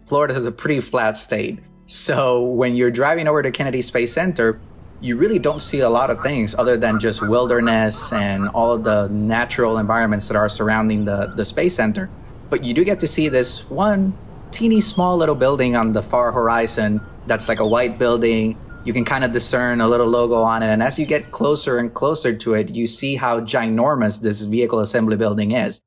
Florida 0.06 0.36
is 0.36 0.46
a 0.46 0.52
pretty 0.52 0.82
flat 0.82 1.18
state. 1.18 1.60
So 1.86 2.44
when 2.44 2.76
you're 2.76 2.92
driving 2.92 3.28
over 3.28 3.42
to 3.42 3.52
Kennedy 3.52 3.82
Space 3.82 4.14
Center, 4.14 4.62
you 5.02 5.16
really 5.16 5.40
don't 5.40 5.62
see 5.62 5.80
a 5.80 5.90
lot 5.90 6.10
of 6.10 6.22
things 6.22 6.54
other 6.56 6.76
than 6.76 7.00
just 7.00 7.28
wilderness 7.28 8.12
and 8.12 8.50
all 8.50 8.72
of 8.72 8.84
the 8.84 9.08
natural 9.10 9.78
environments 9.78 10.28
that 10.28 10.36
are 10.36 10.50
surrounding 10.50 11.06
the, 11.06 11.32
the 11.36 11.46
space 11.46 11.76
center. 11.76 12.10
But 12.50 12.66
you 12.66 12.74
do 12.74 12.84
get 12.84 13.00
to 13.00 13.08
see 13.08 13.30
this 13.30 13.70
one 13.70 14.18
teeny 14.52 14.82
small 14.82 15.16
little 15.16 15.36
building 15.36 15.76
on 15.76 15.94
the 15.94 16.02
far 16.02 16.32
horizon 16.32 17.00
that's 17.28 17.48
like 17.48 17.60
a 17.60 17.68
white 17.68 17.98
building. 17.98 18.58
You 18.84 18.92
can 18.92 19.06
kind 19.06 19.24
of 19.24 19.32
discern 19.32 19.82
a 19.82 19.88
little 19.88 20.08
logo 20.08 20.36
on 20.36 20.64
it. 20.64 20.68
And 20.68 20.82
as 20.82 21.00
you 21.00 21.06
get 21.06 21.32
closer 21.32 21.78
and 21.78 21.94
closer 21.94 22.36
to 22.36 22.54
it, 22.56 22.74
you 22.74 22.88
see 22.88 23.16
how 23.16 23.40
ginormous 23.40 24.20
this 24.20 24.44
vehicle 24.44 24.80
assembly 24.80 25.16
building 25.16 25.52
is. 25.52 25.82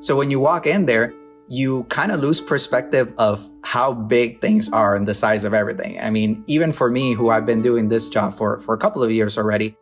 So 0.00 0.16
when 0.16 0.30
you 0.30 0.38
walk 0.40 0.66
in 0.66 0.86
there, 0.86 1.12
you 1.48 1.84
kind 1.84 2.10
of 2.10 2.20
lose 2.20 2.40
perspective 2.40 3.12
of 3.18 3.48
how 3.62 3.92
big 3.92 4.40
things 4.40 4.68
are 4.70 4.96
and 4.96 5.06
the 5.06 5.14
size 5.14 5.44
of 5.44 5.54
everything. 5.54 5.98
I 6.00 6.10
mean, 6.10 6.42
even 6.46 6.72
for 6.72 6.90
me, 6.90 7.12
who 7.12 7.30
I've 7.30 7.46
been 7.46 7.62
doing 7.62 7.88
this 7.88 8.08
job 8.08 8.34
for, 8.34 8.58
for 8.60 8.74
a 8.74 8.78
couple 8.78 9.02
of 9.02 9.10
years 9.10 9.38
already, 9.38 9.76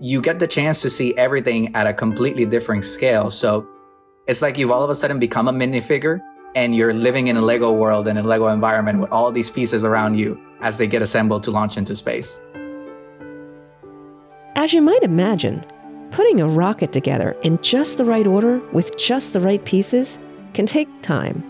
you 0.00 0.20
get 0.20 0.38
the 0.38 0.46
chance 0.46 0.82
to 0.82 0.90
see 0.90 1.16
everything 1.16 1.74
at 1.74 1.86
a 1.86 1.94
completely 1.94 2.44
different 2.44 2.84
scale. 2.84 3.30
So 3.30 3.66
it's 4.26 4.42
like 4.42 4.58
you've 4.58 4.70
all 4.70 4.84
of 4.84 4.90
a 4.90 4.94
sudden 4.94 5.18
become 5.18 5.48
a 5.48 5.52
minifigure 5.52 6.20
and 6.54 6.74
you're 6.76 6.92
living 6.92 7.28
in 7.28 7.36
a 7.36 7.42
Lego 7.42 7.72
world 7.72 8.06
and 8.06 8.18
a 8.18 8.22
Lego 8.22 8.48
environment 8.48 9.00
with 9.00 9.10
all 9.10 9.32
these 9.32 9.50
pieces 9.50 9.84
around 9.84 10.18
you 10.18 10.38
as 10.60 10.76
they 10.76 10.86
get 10.86 11.02
assembled 11.02 11.42
to 11.44 11.50
launch 11.50 11.76
into 11.76 11.96
space. 11.96 12.40
As 14.56 14.72
you 14.72 14.82
might 14.82 15.02
imagine, 15.02 15.64
putting 16.10 16.40
a 16.40 16.48
rocket 16.48 16.92
together 16.92 17.36
in 17.42 17.60
just 17.62 17.96
the 17.96 18.04
right 18.04 18.26
order 18.26 18.58
with 18.72 18.96
just 18.96 19.32
the 19.32 19.40
right 19.40 19.64
pieces 19.64 20.18
can 20.58 20.66
take 20.66 20.88
time. 21.02 21.44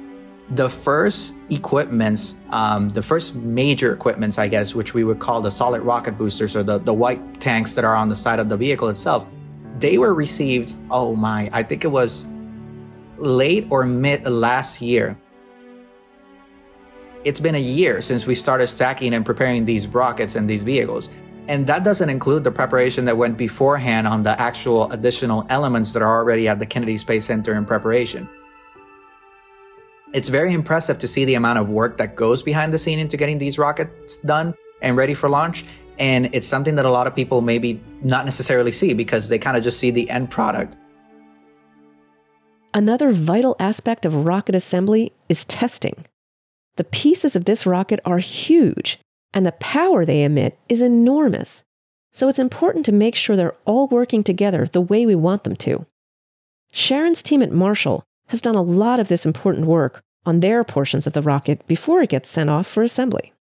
The 0.51 0.69
first 0.69 1.35
equipments, 1.49 2.35
um, 2.51 2.91
the 2.91 3.03
first 3.03 3.35
major 3.35 3.95
equipments, 3.95 4.39
I 4.39 4.49
guess, 4.49 4.75
which 4.75 4.93
we 4.93 5.03
would 5.03 5.19
call 5.19 5.41
the 5.41 5.51
solid 5.51 5.81
rocket 5.81 6.19
boosters 6.19 6.55
or 6.55 6.63
the, 6.63 6.77
the 6.77 6.93
white 6.93 7.41
tanks 7.41 7.73
that 7.73 7.87
are 7.87 7.97
on 7.97 8.11
the 8.11 8.17
side 8.17 8.39
of 8.39 8.51
the 8.51 8.57
vehicle 8.59 8.89
itself, 8.89 9.27
they 9.79 9.97
were 9.97 10.13
received, 10.13 10.75
oh 10.91 11.17
my, 11.17 11.49
I 11.55 11.63
think 11.63 11.85
it 11.85 11.89
was 11.89 12.27
late 13.17 13.67
or 13.71 13.87
mid 13.87 14.27
last 14.27 14.83
year. 14.83 15.17
It's 17.25 17.41
been 17.41 17.55
a 17.55 17.67
year 17.79 18.03
since 18.03 18.27
we 18.27 18.35
started 18.35 18.67
stacking 18.67 19.15
and 19.15 19.25
preparing 19.25 19.65
these 19.65 19.87
rockets 19.87 20.37
and 20.37 20.51
these 20.51 20.65
vehicles. 20.65 21.09
And 21.47 21.67
that 21.67 21.83
doesn't 21.83 22.11
include 22.11 22.45
the 22.45 22.53
preparation 22.53 23.07
that 23.07 23.17
went 23.17 23.39
beforehand 23.39 24.07
on 24.07 24.23
the 24.23 24.39
actual 24.39 24.93
additional 24.93 25.47
elements 25.49 25.95
that 25.95 26.03
are 26.03 26.15
already 26.19 26.47
at 26.47 26.59
the 26.59 26.67
Kennedy 26.67 26.99
Space 26.99 27.25
Center 27.25 27.55
in 27.55 27.65
preparation 27.65 28.29
it's 30.13 30.29
very 30.29 30.53
impressive 30.53 30.99
to 30.99 31.09
see 31.09 31.25
the 31.25 31.35
amount 31.35 31.59
of 31.59 31.69
work 31.69 31.99
that 31.99 32.17
goes 32.17 32.43
behind 32.43 32.73
the 32.73 32.79
scene 32.79 32.99
into 32.99 33.17
getting 33.17 33.39
these 33.39 33.59
rockets 33.59 34.19
done 34.19 34.55
and 34.81 34.97
ready 34.97 35.15
for 35.15 35.29
launch. 35.29 35.65
And 35.99 36.33
it's 36.35 36.47
something 36.47 36.77
that 36.77 36.85
a 36.85 36.91
lot 36.91 37.07
of 37.07 37.15
people 37.15 37.41
maybe 37.41 37.81
not 38.03 38.25
necessarily 38.25 38.73
see 38.73 38.95
because 38.95 39.29
they 39.29 39.39
kind 39.39 39.57
of 39.57 39.63
just 39.63 39.79
see 39.79 39.91
the 39.91 40.09
end 40.09 40.31
product. 40.31 40.77
Another 42.73 43.11
vital 43.11 43.57
aspect 43.59 44.07
of 44.07 44.27
rocket 44.27 44.55
assembly 44.55 45.13
is 45.29 45.45
testing. 45.45 46.05
The 46.77 46.85
pieces 46.85 47.35
of 47.35 47.45
this 47.45 47.67
rocket 47.67 47.99
are 48.05 48.19
huge, 48.19 48.99
and 49.35 49.45
the 49.45 49.53
power 49.53 50.05
they 50.05 50.23
emit 50.23 50.59
is 50.69 50.81
enormous. 50.81 51.65
So 52.13 52.29
it's 52.29 52.39
important 52.39 52.85
to 52.87 52.93
make 52.93 53.15
sure 53.15 53.37
they're 53.37 53.57
all 53.65 53.89
working 53.89 54.23
together 54.23 54.67
the 54.67 54.81
way 54.81 55.07
we 55.07 55.15
want 55.15 55.45
them 55.45 55.57
to. 55.57 55.87
Sharon's 56.71 57.23
team 57.23 57.43
at 57.43 57.51
Marshall 57.51 58.05
has 58.29 58.41
done 58.41 58.55
a 58.55 58.63
lot 58.63 59.01
of 59.01 59.09
this 59.09 59.27
important 59.27 59.67
work 59.67 60.03
on 60.25 60.41
their 60.41 60.65
portions 60.65 61.07
of 61.07 61.13
the 61.13 61.23
rocket 61.23 61.67
before 61.67 62.03
it 62.03 62.11
gets 62.11 62.29
sent 62.29 62.49
off 62.49 62.67
for 62.67 62.83
assembly. 62.83 63.33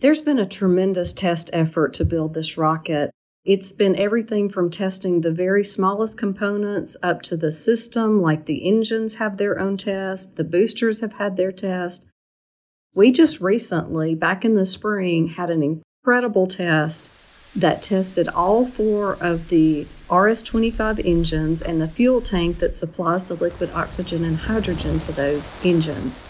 There's 0.00 0.20
been 0.20 0.38
a 0.38 0.46
tremendous 0.46 1.12
test 1.12 1.48
effort 1.52 1.94
to 1.94 2.04
build 2.04 2.34
this 2.34 2.58
rocket. 2.58 3.10
It's 3.44 3.72
been 3.72 3.96
everything 3.96 4.50
from 4.50 4.70
testing 4.70 5.20
the 5.20 5.30
very 5.30 5.64
smallest 5.64 6.18
components 6.18 6.96
up 7.02 7.22
to 7.22 7.36
the 7.36 7.52
system, 7.52 8.20
like 8.20 8.44
the 8.44 8.68
engines 8.68 9.14
have 9.14 9.36
their 9.36 9.58
own 9.58 9.76
test, 9.76 10.36
the 10.36 10.44
boosters 10.44 11.00
have 11.00 11.14
had 11.14 11.36
their 11.36 11.52
test. 11.52 12.06
We 12.94 13.12
just 13.12 13.40
recently, 13.40 14.14
back 14.14 14.44
in 14.44 14.54
the 14.54 14.66
spring, 14.66 15.28
had 15.28 15.50
an 15.50 15.62
incredible 15.62 16.46
test 16.46 17.10
that 17.54 17.82
tested 17.82 18.28
all 18.28 18.66
four 18.66 19.14
of 19.14 19.48
the 19.48 19.86
RS 20.10 20.42
25 20.44 21.00
engines 21.00 21.62
and 21.62 21.80
the 21.80 21.88
fuel 21.88 22.20
tank 22.20 22.58
that 22.58 22.76
supplies 22.76 23.24
the 23.24 23.34
liquid 23.34 23.70
oxygen 23.74 24.24
and 24.24 24.36
hydrogen 24.36 24.98
to 25.00 25.12
those 25.12 25.50
engines. 25.64 26.20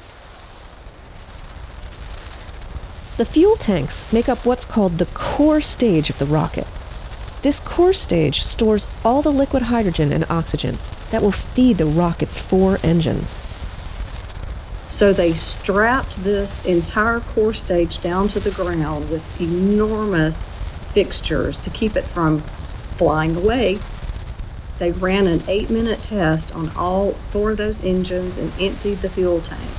The 3.19 3.25
fuel 3.25 3.57
tanks 3.57 4.11
make 4.13 4.29
up 4.29 4.45
what's 4.45 4.65
called 4.65 4.99
the 4.99 5.07
core 5.07 5.61
stage 5.61 6.11
of 6.11 6.19
the 6.19 6.27
rocket. 6.27 6.67
This 7.43 7.61
core 7.61 7.93
stage 7.93 8.43
stores 8.43 8.87
all 9.05 9.23
the 9.23 9.33
liquid 9.33 9.63
hydrogen 9.63 10.13
and 10.13 10.25
oxygen 10.31 10.79
that 11.11 11.23
will 11.23 11.31
feed 11.31 11.79
the 11.79 11.87
rocket's 11.87 12.39
four 12.39 12.79
engines. 12.83 13.39
So 14.87 15.13
they 15.13 15.35
strapped 15.35 16.23
this 16.25 16.65
entire 16.65 17.21
core 17.21 17.55
stage 17.55 18.01
down 18.01 18.29
to 18.29 18.41
the 18.41 18.51
ground 18.51 19.11
with 19.11 19.23
enormous 19.41 20.47
fixtures 20.93 21.59
to 21.59 21.71
keep 21.71 21.97
it 21.97 22.05
from 22.05 22.43
flying 22.97 23.37
away. 23.37 23.79
They 24.79 24.93
ran 24.93 25.27
an 25.27 25.43
eight 25.49 25.71
minute 25.71 26.03
test 26.03 26.55
on 26.55 26.71
all 26.71 27.13
four 27.31 27.53
of 27.53 27.57
those 27.57 27.83
engines 27.83 28.37
and 28.37 28.53
emptied 28.61 29.01
the 29.01 29.09
fuel 29.09 29.41
tank. 29.41 29.71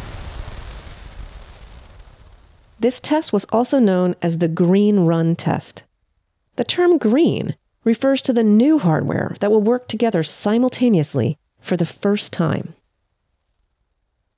This 2.79 2.99
test 2.99 3.33
was 3.33 3.45
also 3.45 3.79
known 3.79 4.15
as 4.21 4.37
the 4.37 4.47
Green 4.47 5.01
Run 5.01 5.35
test. 5.35 5.83
The 6.55 6.63
term 6.63 6.97
green 6.97 7.55
refers 7.83 8.21
to 8.23 8.33
the 8.33 8.43
new 8.43 8.79
hardware 8.79 9.35
that 9.39 9.49
will 9.49 9.61
work 9.61 9.87
together 9.87 10.21
simultaneously 10.23 11.37
for 11.59 11.77
the 11.77 11.85
first 11.85 12.33
time. 12.33 12.75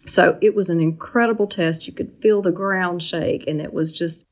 So 0.05 0.37
it 0.41 0.55
was 0.55 0.69
an 0.69 0.79
incredible 0.79 1.47
test. 1.47 1.87
You 1.87 1.93
could 1.93 2.13
feel 2.21 2.41
the 2.41 2.51
ground 2.51 3.03
shake, 3.03 3.45
and 3.47 3.61
it 3.61 3.73
was 3.73 3.91
just 3.91 4.25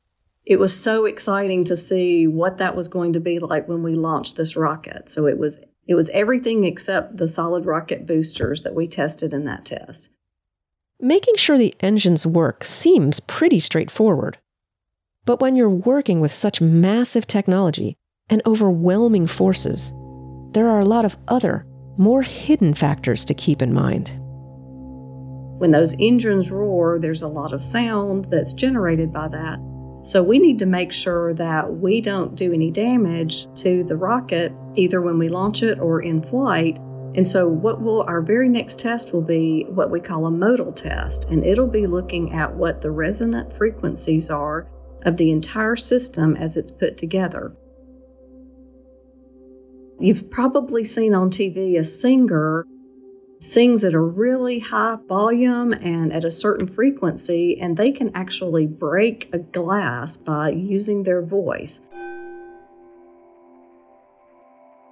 it 0.48 0.58
was 0.58 0.74
so 0.74 1.04
exciting 1.04 1.62
to 1.64 1.76
see 1.76 2.26
what 2.26 2.56
that 2.56 2.74
was 2.74 2.88
going 2.88 3.12
to 3.12 3.20
be 3.20 3.38
like 3.38 3.68
when 3.68 3.82
we 3.82 3.94
launched 3.94 4.36
this 4.36 4.56
rocket. 4.56 5.10
So 5.10 5.26
it 5.26 5.38
was 5.38 5.60
it 5.86 5.94
was 5.94 6.08
everything 6.10 6.64
except 6.64 7.18
the 7.18 7.28
solid 7.28 7.66
rocket 7.66 8.06
boosters 8.06 8.62
that 8.62 8.74
we 8.74 8.88
tested 8.88 9.34
in 9.34 9.44
that 9.44 9.66
test. 9.66 10.08
Making 11.00 11.36
sure 11.36 11.58
the 11.58 11.74
engines 11.80 12.26
work 12.26 12.64
seems 12.64 13.20
pretty 13.20 13.60
straightforward. 13.60 14.38
But 15.26 15.40
when 15.40 15.54
you're 15.54 15.68
working 15.68 16.20
with 16.20 16.32
such 16.32 16.62
massive 16.62 17.26
technology 17.26 17.96
and 18.30 18.40
overwhelming 18.46 19.26
forces, 19.26 19.92
there 20.52 20.68
are 20.68 20.80
a 20.80 20.86
lot 20.86 21.04
of 21.04 21.18
other, 21.28 21.66
more 21.98 22.22
hidden 22.22 22.72
factors 22.72 23.24
to 23.26 23.34
keep 23.34 23.60
in 23.60 23.74
mind. 23.74 24.08
When 25.58 25.72
those 25.72 25.94
engines 25.98 26.50
roar, 26.50 26.98
there's 26.98 27.22
a 27.22 27.28
lot 27.28 27.52
of 27.52 27.62
sound 27.62 28.26
that's 28.26 28.54
generated 28.54 29.12
by 29.12 29.28
that. 29.28 29.58
So 30.08 30.22
we 30.22 30.38
need 30.38 30.58
to 30.60 30.64
make 30.64 30.90
sure 30.90 31.34
that 31.34 31.70
we 31.70 32.00
don't 32.00 32.34
do 32.34 32.54
any 32.54 32.70
damage 32.70 33.46
to 33.56 33.84
the 33.84 33.94
rocket 33.94 34.54
either 34.74 35.02
when 35.02 35.18
we 35.18 35.28
launch 35.28 35.62
it 35.62 35.78
or 35.80 36.00
in 36.00 36.22
flight 36.22 36.78
And 37.14 37.28
so, 37.28 37.46
what 37.46 37.82
will 37.82 38.02
our 38.02 38.22
very 38.22 38.48
next 38.48 38.78
test 38.80 39.12
will 39.12 39.22
be 39.22 39.66
what 39.68 39.90
we 39.90 40.00
call 40.00 40.24
a 40.24 40.30
modal 40.30 40.72
test, 40.72 41.24
and 41.30 41.44
it'll 41.44 41.66
be 41.66 41.86
looking 41.86 42.32
at 42.32 42.54
what 42.54 42.80
the 42.80 42.90
resonant 42.90 43.52
frequencies 43.52 44.30
are 44.30 44.70
of 45.02 45.16
the 45.18 45.30
entire 45.30 45.76
system 45.76 46.36
as 46.36 46.56
it's 46.56 46.70
put 46.70 46.96
together. 46.96 47.54
You've 50.00 50.30
probably 50.30 50.84
seen 50.84 51.14
on 51.14 51.30
TV 51.30 51.78
a 51.78 51.84
singer 51.84 52.66
sings 53.40 53.84
at 53.84 53.94
a 53.94 54.00
really 54.00 54.58
high 54.58 54.96
volume 55.08 55.72
and 55.72 56.12
at 56.12 56.24
a 56.24 56.30
certain 56.30 56.66
frequency, 56.66 57.58
and 57.60 57.76
they 57.76 57.92
can 57.92 58.10
actually 58.14 58.66
break 58.66 59.28
a 59.32 59.38
glass 59.38 60.16
by 60.16 60.50
using 60.50 61.02
their 61.02 61.22
voice. 61.22 61.80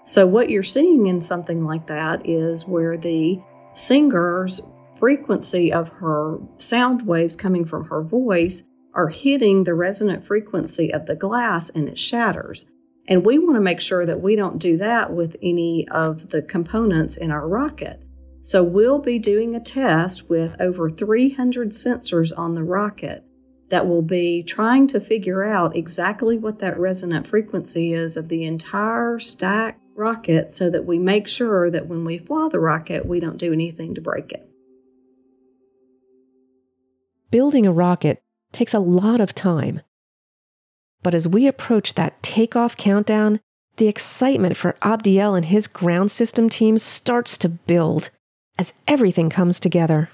So, 0.05 0.27
what 0.27 0.51
you're 0.51 0.63
seeing 0.63 1.09
in 1.09 1.21
something 1.21 1.65
like 1.65 1.89
that 1.89 2.25
is 2.25 2.67
where 2.67 2.97
the 2.97 3.43
singer's 3.75 4.63
frequency 4.99 5.73
of 5.73 5.89
her 5.89 6.39
sound 6.57 7.03
waves 7.03 7.37
coming 7.37 7.65
from 7.65 7.87
her 7.87 8.03
voice 8.03 8.63
are 8.95 9.09
hitting 9.09 9.65
the 9.65 9.75
resonant 9.75 10.25
frequency 10.25 10.93
of 10.93 11.07
the 11.07 11.17
glass 11.17 11.71
and 11.71 11.89
it 11.89 11.99
shatters. 11.99 12.67
And 13.09 13.27
we 13.27 13.39
want 13.39 13.57
to 13.57 13.61
make 13.61 13.81
sure 13.81 14.07
that 14.07 14.21
we 14.21 14.37
don't 14.37 14.59
do 14.59 14.79
that 14.79 15.13
with 15.13 15.37
any 15.43 15.87
of 15.91 16.31
the 16.31 16.43
components 16.43 17.17
in 17.17 17.31
our 17.31 17.47
rocket. 17.47 18.06
So 18.47 18.63
we'll 18.63 19.01
be 19.01 19.19
doing 19.19 19.57
a 19.57 19.61
test 19.61 20.31
with 20.31 20.55
over 20.61 20.89
300 20.89 21.71
sensors 21.71 22.31
on 22.39 22.55
the 22.55 22.63
rocket 22.63 23.25
that 23.71 23.89
will 23.89 24.03
be 24.03 24.45
trying 24.45 24.87
to 24.87 25.01
figure 25.01 25.43
out 25.43 25.75
exactly 25.75 26.39
what 26.39 26.61
that 26.61 26.79
resonant 26.79 27.27
frequency 27.27 27.93
is 27.93 28.17
of 28.17 28.29
the 28.29 28.45
entire 28.45 29.19
stack 29.19 29.81
rocket 29.97 30.55
so 30.55 30.71
that 30.71 30.85
we 30.85 30.97
make 30.97 31.27
sure 31.27 31.73
that 31.73 31.89
when 31.89 32.05
we 32.05 32.19
fly 32.19 32.49
the 32.49 32.61
rocket, 32.61 33.05
we 33.05 33.19
don't 33.19 33.37
do 33.37 33.53
anything 33.53 33.97
to 33.97 34.01
break 34.01 34.31
it. 34.31 34.49
Building 37.33 37.67
a 37.67 37.73
rocket 37.73 38.23
takes 38.53 38.73
a 38.73 38.79
lot 38.79 39.21
of 39.21 39.35
time. 39.35 39.81
But 41.03 41.17
as 41.17 41.27
we 41.27 41.49
approach 41.49 41.95
that 41.95 42.23
takeoff 42.23 42.77
countdown, 42.77 43.41
the 43.79 43.89
excitement 43.89 44.57
for 44.57 44.77
Abdiel 44.83 45.35
and 45.35 45.47
his 45.47 45.67
ground 45.67 46.13
system 46.13 46.49
team 46.49 46.79
starts 46.79 47.37
to 47.39 47.49
build 47.49 48.11
as 48.59 48.75
everything 48.87 49.31
comes 49.31 49.61
together. 49.61 50.11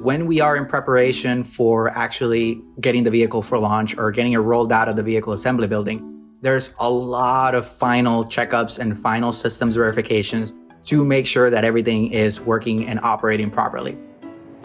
When 0.00 0.26
we 0.26 0.40
are 0.40 0.56
in 0.56 0.66
preparation 0.66 1.44
for 1.44 1.90
actually 1.90 2.60
getting 2.80 3.04
the 3.04 3.10
vehicle 3.10 3.42
for 3.42 3.58
launch 3.58 3.96
or 3.96 4.10
getting 4.10 4.32
it 4.32 4.38
rolled 4.38 4.72
out 4.72 4.88
of 4.88 4.96
the 4.96 5.02
vehicle 5.02 5.32
assembly 5.32 5.68
building, 5.68 6.08
there's 6.40 6.74
a 6.80 6.90
lot 6.90 7.54
of 7.54 7.66
final 7.66 8.24
checkups 8.24 8.78
and 8.78 8.98
final 8.98 9.30
systems 9.30 9.76
verifications 9.76 10.52
to 10.84 11.04
make 11.04 11.26
sure 11.26 11.50
that 11.50 11.64
everything 11.64 12.10
is 12.12 12.40
working 12.40 12.88
and 12.88 12.98
operating 13.00 13.48
properly. 13.48 13.96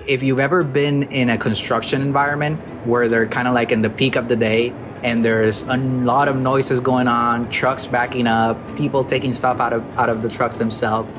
If 0.07 0.23
you've 0.23 0.39
ever 0.39 0.63
been 0.63 1.03
in 1.03 1.29
a 1.29 1.37
construction 1.37 2.01
environment 2.01 2.59
where 2.87 3.07
they're 3.07 3.27
kind 3.27 3.47
of 3.47 3.53
like 3.53 3.71
in 3.71 3.81
the 3.81 3.89
peak 3.89 4.15
of 4.15 4.27
the 4.27 4.35
day 4.35 4.73
and 5.03 5.23
there's 5.23 5.61
a 5.63 5.77
lot 5.77 6.27
of 6.27 6.35
noises 6.35 6.79
going 6.79 7.07
on, 7.07 7.47
trucks 7.49 7.85
backing 7.85 8.25
up, 8.25 8.57
people 8.75 9.03
taking 9.03 9.33
stuff 9.33 9.59
out 9.59 9.73
of 9.73 9.99
out 9.99 10.09
of 10.09 10.23
the 10.23 10.29
trucks 10.29 10.57
themselves. 10.57 11.09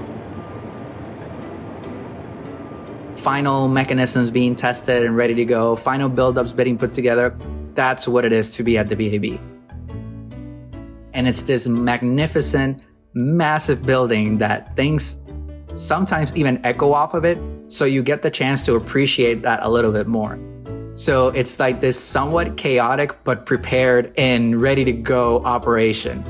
Final 3.19 3.69
mechanisms 3.69 4.31
being 4.31 4.55
tested 4.55 5.05
and 5.05 5.17
ready 5.17 5.35
to 5.35 5.45
go, 5.45 5.77
final 5.77 6.09
buildups 6.09 6.55
being 6.55 6.79
put 6.79 6.93
together. 6.93 7.37
That's 7.75 8.07
what 8.09 8.25
it 8.25 8.33
is 8.33 8.51
to 8.57 8.63
be 8.63 8.79
at 8.79 8.89
the 8.89 8.95
VAB. 8.95 9.41
And 11.13 11.27
it's 11.27 11.43
this 11.43 11.67
magnificent, 11.67 12.81
massive 13.15 13.85
building 13.85 14.39
that 14.39 14.77
things 14.77 15.19
sometimes 15.75 16.37
even 16.37 16.65
echo 16.65 16.93
off 16.93 17.15
of 17.15 17.25
it. 17.25 17.39
So 17.69 17.85
you 17.85 18.03
get 18.03 18.23
the 18.23 18.31
chance 18.31 18.65
to 18.67 18.77
appreciate 18.77 19.43
that 19.43 19.61
a 19.63 19.69
little 19.69 19.93
bit 19.93 20.07
more. 20.07 20.39
So 20.95 21.29
it's 21.29 21.61
like 21.61 21.81
this 21.81 21.99
somewhat 21.99 22.57
chaotic 22.57 23.25
but 23.25 23.47
prepared 23.47 24.13
and 24.17 24.61
ready 24.61 24.85
to 24.85 24.93
go 24.93 25.45
operation. 25.45 26.25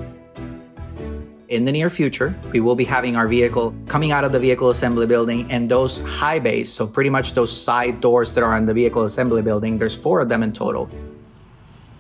In 1.49 1.65
the 1.65 1.73
near 1.73 1.89
future, 1.89 2.39
we 2.53 2.61
will 2.61 2.75
be 2.75 2.85
having 2.85 3.17
our 3.17 3.27
vehicle 3.27 3.75
coming 3.87 4.13
out 4.13 4.23
of 4.23 4.33
the 4.33 4.39
vehicle 4.39 4.69
assembly 4.69 5.07
building 5.07 5.51
and 5.51 5.71
those 5.71 6.01
high 6.01 6.39
bays, 6.39 6.71
so 6.71 6.87
pretty 6.87 7.09
much 7.09 7.33
those 7.33 7.51
side 7.51 8.03
doors 8.03 8.35
that 8.35 8.45
are 8.45 8.55
in 8.59 8.67
the 8.67 8.75
vehicle 8.75 9.05
assembly 9.05 9.41
building, 9.41 9.79
there's 9.79 9.97
four 9.97 10.21
of 10.21 10.29
them 10.29 10.43
in 10.43 10.53
total. 10.53 10.91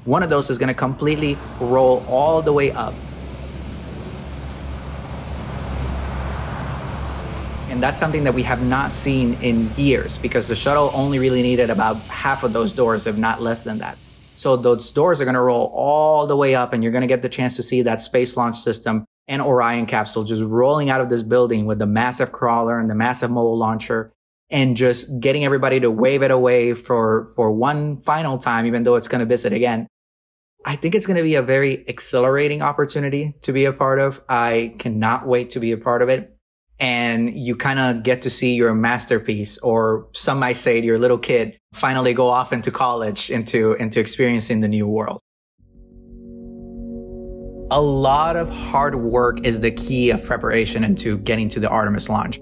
One 0.05 0.23
of 0.23 0.29
those 0.29 0.51
is 0.51 0.59
going 0.59 0.69
to 0.69 0.75
completely 0.75 1.39
roll 1.61 2.05
all 2.07 2.43
the 2.43 2.53
way 2.53 2.73
up 2.73 2.93
And 7.79 7.83
that's 7.83 7.99
something 7.99 8.25
that 8.25 8.35
we 8.35 8.43
have 8.43 8.61
not 8.63 8.93
seen 8.93 9.35
in 9.35 9.71
years 9.77 10.19
because 10.19 10.49
the 10.49 10.57
shuttle 10.57 10.91
only 10.95 11.19
really 11.19 11.43
needed 11.43 11.71
about 11.71 11.99
half 12.09 12.43
of 12.43 12.53
those 12.53 12.73
doors, 12.73 13.07
if 13.07 13.17
not 13.17 13.41
less 13.41 13.63
than 13.63 13.79
that. 13.79 13.99
So 14.35 14.57
those 14.57 14.91
doors 14.91 15.21
are 15.21 15.25
going 15.25 15.35
to 15.35 15.41
roll 15.41 15.71
all 15.75 16.27
the 16.27 16.37
way 16.37 16.55
up 16.55 16.73
and 16.73 16.83
you're 16.83 16.91
going 16.91 17.03
to 17.03 17.09
get 17.09 17.23
the 17.23 17.29
chance 17.29 17.55
to 17.57 17.63
see 17.63 17.83
that 17.83 18.01
space 18.01 18.37
launch 18.37 18.59
system 18.59 19.05
and 19.29 19.43
Orion 19.43 19.87
capsule 19.87 20.25
just 20.25 20.43
rolling 20.43 20.91
out 20.91 21.01
of 21.01 21.11
this 21.11 21.23
building 21.23 21.67
with 21.67 21.79
the 21.79 21.87
massive 21.87 22.33
crawler 22.33 22.79
and 22.79 22.89
the 22.89 22.95
massive 22.95 23.31
mobile 23.31 23.59
launcher 23.59 24.13
and 24.51 24.77
just 24.77 25.21
getting 25.21 25.45
everybody 25.45 25.79
to 25.81 25.91
wave 25.91 26.23
it 26.23 26.31
away 26.31 26.73
for, 26.73 27.31
for 27.37 27.53
one 27.53 27.99
final 27.99 28.39
time, 28.39 28.65
even 28.65 28.83
though 28.83 28.97
it's 28.97 29.09
going 29.09 29.21
to 29.21 29.27
visit 29.27 29.53
again. 29.53 29.87
I 30.65 30.77
think 30.77 30.95
it's 30.95 31.07
going 31.07 31.19
to 31.19 31.23
be 31.23 31.35
a 31.35 31.43
very 31.43 31.85
exhilarating 31.87 32.63
opportunity 32.63 33.35
to 33.43 33.53
be 33.53 33.67
a 33.67 33.73
part 33.73 34.01
of. 34.01 34.23
I 34.29 34.75
cannot 34.79 35.27
wait 35.27 35.51
to 35.51 35.61
be 35.61 35.73
a 35.73 35.77
part 35.77 36.03
of 36.03 36.09
it 36.09 36.35
and 36.81 37.35
you 37.35 37.57
kind 37.57 37.79
of 37.79 38.03
get 38.03 38.23
to 38.23 38.31
see 38.31 38.55
your 38.55 38.75
masterpiece 38.75 39.59
or 39.59 40.09
some 40.13 40.39
might 40.39 40.55
say 40.55 40.81
to 40.81 40.87
your 40.87 40.99
little 40.99 41.19
kid 41.19 41.59
finally 41.73 42.15
go 42.15 42.29
off 42.29 42.53
into 42.53 42.71
college 42.71 43.31
into 43.31 43.73
into 43.75 44.01
experiencing 44.01 44.61
the 44.61 44.69
new 44.69 44.87
world 44.87 45.21
a 47.71 47.81
lot 47.81 48.37
of 48.37 48.49
hard 48.49 48.95
work 48.95 49.45
is 49.45 49.61
the 49.61 49.71
key 49.71 50.11
of 50.11 50.25
preparation 50.25 50.85
into 50.85 51.19
getting 51.19 51.49
to 51.51 51.61
the 51.61 51.69
artemis 51.69 52.09
launch 52.09 52.41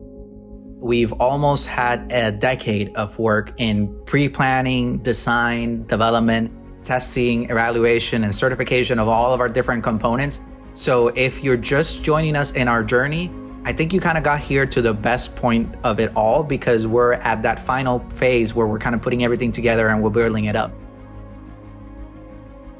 we've 0.79 1.13
almost 1.15 1.67
had 1.67 2.11
a 2.13 2.31
decade 2.31 2.95
of 2.97 3.19
work 3.19 3.53
in 3.59 3.93
pre-planning 4.05 4.99
design 4.99 5.85
development 5.87 6.53
testing 6.85 7.51
evaluation 7.51 8.23
and 8.23 8.33
certification 8.33 8.99
of 8.99 9.09
all 9.09 9.35
of 9.35 9.41
our 9.41 9.49
different 9.49 9.83
components 9.83 10.43
so 10.75 11.09
if 11.09 11.43
you're 11.43 11.57
just 11.57 12.05
joining 12.05 12.37
us 12.37 12.53
in 12.53 12.69
our 12.69 12.85
journey 12.85 13.31
I 13.65 13.73
think 13.73 13.93
you 13.93 13.99
kind 13.99 14.17
of 14.17 14.23
got 14.23 14.39
here 14.39 14.65
to 14.65 14.81
the 14.81 14.95
best 14.95 15.35
point 15.35 15.75
of 15.83 15.99
it 15.99 16.15
all 16.15 16.45
because 16.45 16.87
we're 16.87 17.15
at 17.15 17.43
that 17.43 17.59
final 17.59 17.99
phase 18.11 18.55
where 18.55 18.65
we're 18.65 18.79
kind 18.79 18.95
of 18.95 19.03
putting 19.03 19.25
everything 19.25 19.51
together 19.51 19.89
and 19.89 20.01
we're 20.01 20.11
building 20.11 20.45
it 20.45 20.55
up. 20.55 20.71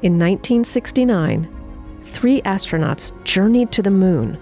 In 0.01 0.13
1969, 0.13 1.56
three 2.07 2.41
astronauts 2.41 3.11
journeyed 3.23 3.71
to 3.73 3.81
the 3.81 3.91
moon 3.91 4.37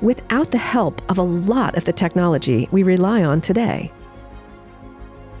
without 0.00 0.50
the 0.50 0.58
help 0.58 1.02
of 1.10 1.18
a 1.18 1.22
lot 1.22 1.76
of 1.76 1.84
the 1.84 1.92
technology 1.92 2.68
we 2.72 2.82
rely 2.82 3.22
on 3.22 3.40
today. 3.40 3.92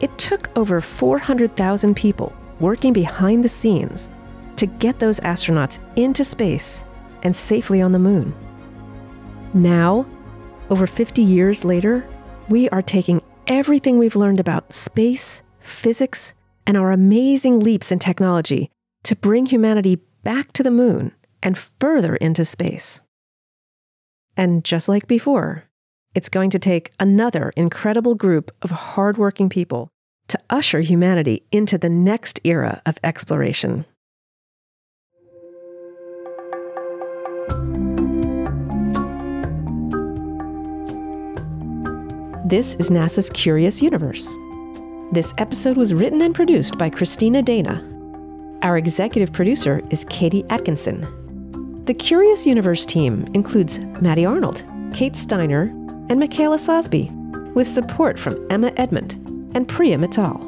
It 0.00 0.16
took 0.18 0.50
over 0.56 0.80
400,000 0.80 1.94
people 1.94 2.32
working 2.58 2.92
behind 2.92 3.44
the 3.44 3.48
scenes 3.48 4.08
to 4.56 4.66
get 4.66 4.98
those 4.98 5.20
astronauts 5.20 5.78
into 5.96 6.24
space 6.24 6.84
and 7.22 7.34
safely 7.34 7.80
on 7.80 7.92
the 7.92 7.98
moon. 7.98 8.34
Now, 9.54 10.06
over 10.68 10.86
50 10.86 11.22
years 11.22 11.64
later, 11.64 12.06
we 12.48 12.68
are 12.70 12.82
taking 12.82 13.22
everything 13.46 13.98
we've 13.98 14.16
learned 14.16 14.40
about 14.40 14.72
space, 14.72 15.42
physics, 15.60 16.34
and 16.66 16.76
our 16.76 16.92
amazing 16.92 17.60
leaps 17.60 17.90
in 17.90 17.98
technology 17.98 18.70
to 19.02 19.16
bring 19.16 19.46
humanity 19.46 19.96
back 20.22 20.52
to 20.52 20.62
the 20.62 20.70
moon 20.70 21.12
and 21.42 21.56
further 21.56 22.16
into 22.16 22.44
space. 22.44 23.00
And 24.36 24.64
just 24.64 24.88
like 24.88 25.06
before, 25.06 25.64
it's 26.14 26.28
going 26.28 26.50
to 26.50 26.58
take 26.58 26.92
another 26.98 27.52
incredible 27.56 28.14
group 28.14 28.50
of 28.62 28.70
hardworking 28.70 29.48
people 29.48 29.90
to 30.28 30.38
usher 30.48 30.80
humanity 30.80 31.44
into 31.52 31.76
the 31.76 31.88
next 31.88 32.40
era 32.44 32.82
of 32.86 32.98
exploration. 33.04 33.84
This 42.44 42.74
is 42.76 42.90
NASA's 42.90 43.30
Curious 43.30 43.80
Universe. 43.80 44.26
This 45.12 45.32
episode 45.38 45.76
was 45.76 45.94
written 45.94 46.20
and 46.22 46.34
produced 46.34 46.78
by 46.78 46.90
Christina 46.90 47.42
Dana. 47.42 47.86
Our 48.62 48.76
executive 48.76 49.32
producer 49.32 49.80
is 49.90 50.04
Katie 50.06 50.44
Atkinson. 50.50 51.19
The 51.90 51.94
Curious 51.94 52.46
Universe 52.46 52.86
team 52.86 53.24
includes 53.34 53.80
Maddie 54.00 54.24
Arnold, 54.24 54.62
Kate 54.94 55.16
Steiner, 55.16 55.62
and 56.08 56.20
Michaela 56.20 56.54
Sosby, 56.54 57.10
with 57.54 57.66
support 57.66 58.16
from 58.16 58.46
Emma 58.48 58.72
Edmond 58.76 59.14
and 59.56 59.66
Priya 59.66 59.98
Mittal. 59.98 60.38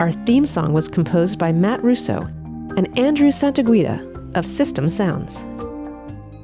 Our 0.00 0.10
theme 0.10 0.46
song 0.46 0.72
was 0.72 0.88
composed 0.88 1.38
by 1.38 1.52
Matt 1.52 1.84
Russo 1.84 2.26
and 2.78 2.98
Andrew 2.98 3.30
Santaguida 3.30 4.02
of 4.36 4.46
System 4.46 4.88
Sounds. 4.88 5.44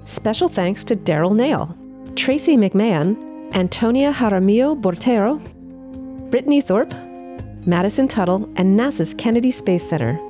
Special 0.04 0.48
thanks 0.48 0.84
to 0.84 0.94
Daryl 0.94 1.34
Nail 1.34 1.74
Tracy 2.14 2.58
McMahon, 2.58 3.16
Antonia 3.54 4.12
Jaramillo 4.12 4.78
Botero, 4.78 5.40
Brittany 6.30 6.60
Thorpe, 6.60 6.92
Madison 7.66 8.06
Tuttle, 8.06 8.52
and 8.56 8.78
NASA's 8.78 9.14
Kennedy 9.14 9.50
Space 9.50 9.88
Center. 9.88 10.20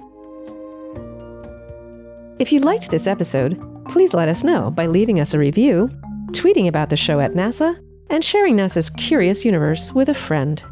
If 2.39 2.53
you 2.53 2.61
liked 2.61 2.91
this 2.91 3.09
episode, 3.09 3.61
please 3.89 4.15
let 4.15 4.29
us 4.29 4.45
know 4.45 4.71
by 4.71 4.87
leaving 4.87 5.19
us 5.19 5.35
a 5.35 5.39
review, 5.39 5.91
tweeting 6.29 6.69
about 6.69 6.89
the 6.89 6.97
show 6.97 7.19
at 7.19 7.33
NASA, 7.33 7.77
and 8.11 8.25
sharing 8.25 8.57
NASA's 8.57 8.91
Curious 8.91 9.45
Universe 9.45 9.93
with 9.93 10.09
a 10.09 10.15
friend. 10.15 10.63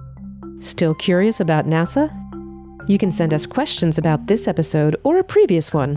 Still 0.60 0.94
curious 0.94 1.40
about 1.40 1.66
NASA? 1.66 2.08
You 2.88 2.98
can 2.98 3.10
send 3.10 3.34
us 3.34 3.46
questions 3.46 3.98
about 3.98 4.28
this 4.28 4.46
episode 4.46 4.94
or 5.02 5.18
a 5.18 5.24
previous 5.24 5.74
one, 5.74 5.96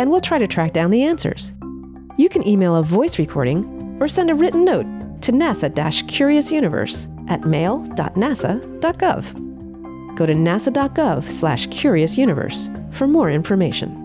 and 0.00 0.10
we'll 0.10 0.20
try 0.20 0.38
to 0.38 0.48
track 0.48 0.72
down 0.72 0.90
the 0.90 1.04
answers. 1.04 1.52
You 2.18 2.28
can 2.28 2.44
email 2.46 2.74
a 2.74 2.82
voice 2.82 3.16
recording 3.16 3.96
or 4.00 4.08
send 4.08 4.32
a 4.32 4.34
written 4.34 4.64
note 4.64 4.86
to 5.22 5.30
NASA 5.30 6.08
Curious 6.08 6.50
Universe 6.50 7.06
at 7.28 7.44
mail.nasa.gov. 7.44 8.56
Go 10.16 10.26
to 10.26 10.32
nasa.gov 10.32 11.30
slash 11.30 11.68
curious 11.68 12.18
universe 12.18 12.68
for 12.90 13.06
more 13.06 13.30
information. 13.30 14.03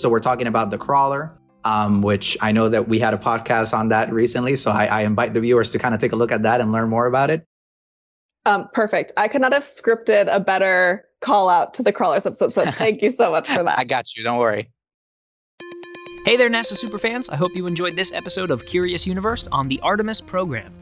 So 0.00 0.08
we're 0.08 0.20
talking 0.20 0.46
about 0.46 0.70
the 0.70 0.78
crawler, 0.78 1.32
um, 1.64 2.00
which 2.02 2.36
I 2.40 2.52
know 2.52 2.68
that 2.68 2.88
we 2.88 2.98
had 2.98 3.12
a 3.12 3.18
podcast 3.18 3.76
on 3.76 3.88
that 3.90 4.12
recently. 4.12 4.56
So 4.56 4.70
I, 4.70 4.86
I 4.86 5.02
invite 5.02 5.34
the 5.34 5.40
viewers 5.40 5.70
to 5.70 5.78
kind 5.78 5.94
of 5.94 6.00
take 6.00 6.12
a 6.12 6.16
look 6.16 6.32
at 6.32 6.42
that 6.44 6.60
and 6.60 6.72
learn 6.72 6.88
more 6.88 7.06
about 7.06 7.30
it. 7.30 7.46
Um, 8.46 8.68
perfect. 8.72 9.12
I 9.18 9.28
could 9.28 9.42
not 9.42 9.52
have 9.52 9.64
scripted 9.64 10.34
a 10.34 10.40
better 10.40 11.04
call 11.20 11.50
out 11.50 11.74
to 11.74 11.82
the 11.82 11.92
crawlers 11.92 12.24
episode. 12.24 12.54
So 12.54 12.70
thank 12.72 13.02
you 13.02 13.10
so 13.10 13.30
much 13.30 13.48
for 13.48 13.62
that. 13.62 13.78
I 13.78 13.84
got 13.84 14.16
you. 14.16 14.24
Don't 14.24 14.38
worry. 14.38 14.70
Hey 16.24 16.36
there, 16.36 16.50
NASA 16.50 16.82
superfans. 16.82 17.30
I 17.32 17.36
hope 17.36 17.54
you 17.54 17.66
enjoyed 17.66 17.96
this 17.96 18.12
episode 18.12 18.50
of 18.50 18.64
Curious 18.66 19.06
Universe 19.06 19.48
on 19.52 19.68
the 19.68 19.80
Artemis 19.80 20.20
program. 20.20 20.72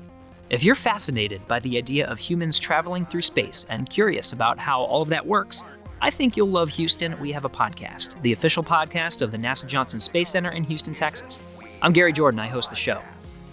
If 0.50 0.64
you're 0.64 0.74
fascinated 0.74 1.46
by 1.46 1.61
the 1.61 1.76
idea 1.76 2.07
of 2.07 2.18
humans 2.18 2.59
traveling 2.59 3.04
through 3.04 3.22
space 3.22 3.66
and 3.68 3.90
curious 3.90 4.33
about 4.33 4.59
how 4.59 4.81
all 4.81 5.02
of 5.02 5.11
that 5.11 5.26
works, 5.26 5.62
I 6.01 6.11
think 6.11 6.37
you'll 6.37 6.49
love 6.49 6.69
Houston. 6.71 7.19
We 7.19 7.33
have 7.33 7.45
a 7.45 7.49
podcast, 7.49 8.23
the 8.23 8.33
official 8.33 8.63
podcast 8.63 9.21
of 9.21 9.33
the 9.33 9.39
NASA 9.39 9.67
Johnson 9.67 9.99
Space 9.99 10.31
Center 10.31 10.51
in 10.51 10.63
Houston, 10.63 10.95
Texas. 10.95 11.41
I'm 11.83 11.93
Gary 11.93 12.13
Jordan, 12.13 12.39
I 12.39 12.47
host 12.47 12.71
the 12.71 12.77
show. 12.77 13.03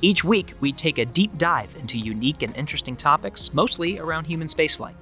Each 0.04 0.24
week, 0.24 0.54
we 0.60 0.72
take 0.72 1.00
a 1.00 1.06
deep 1.06 1.36
dive 1.40 1.76
into 1.76 1.98
unique 1.98 2.44
and 2.44 2.56
interesting 2.56 2.96
topics, 2.96 3.52
mostly 3.52 3.98
around 3.98 4.26
human 4.26 4.48
spaceflight. 4.48 4.94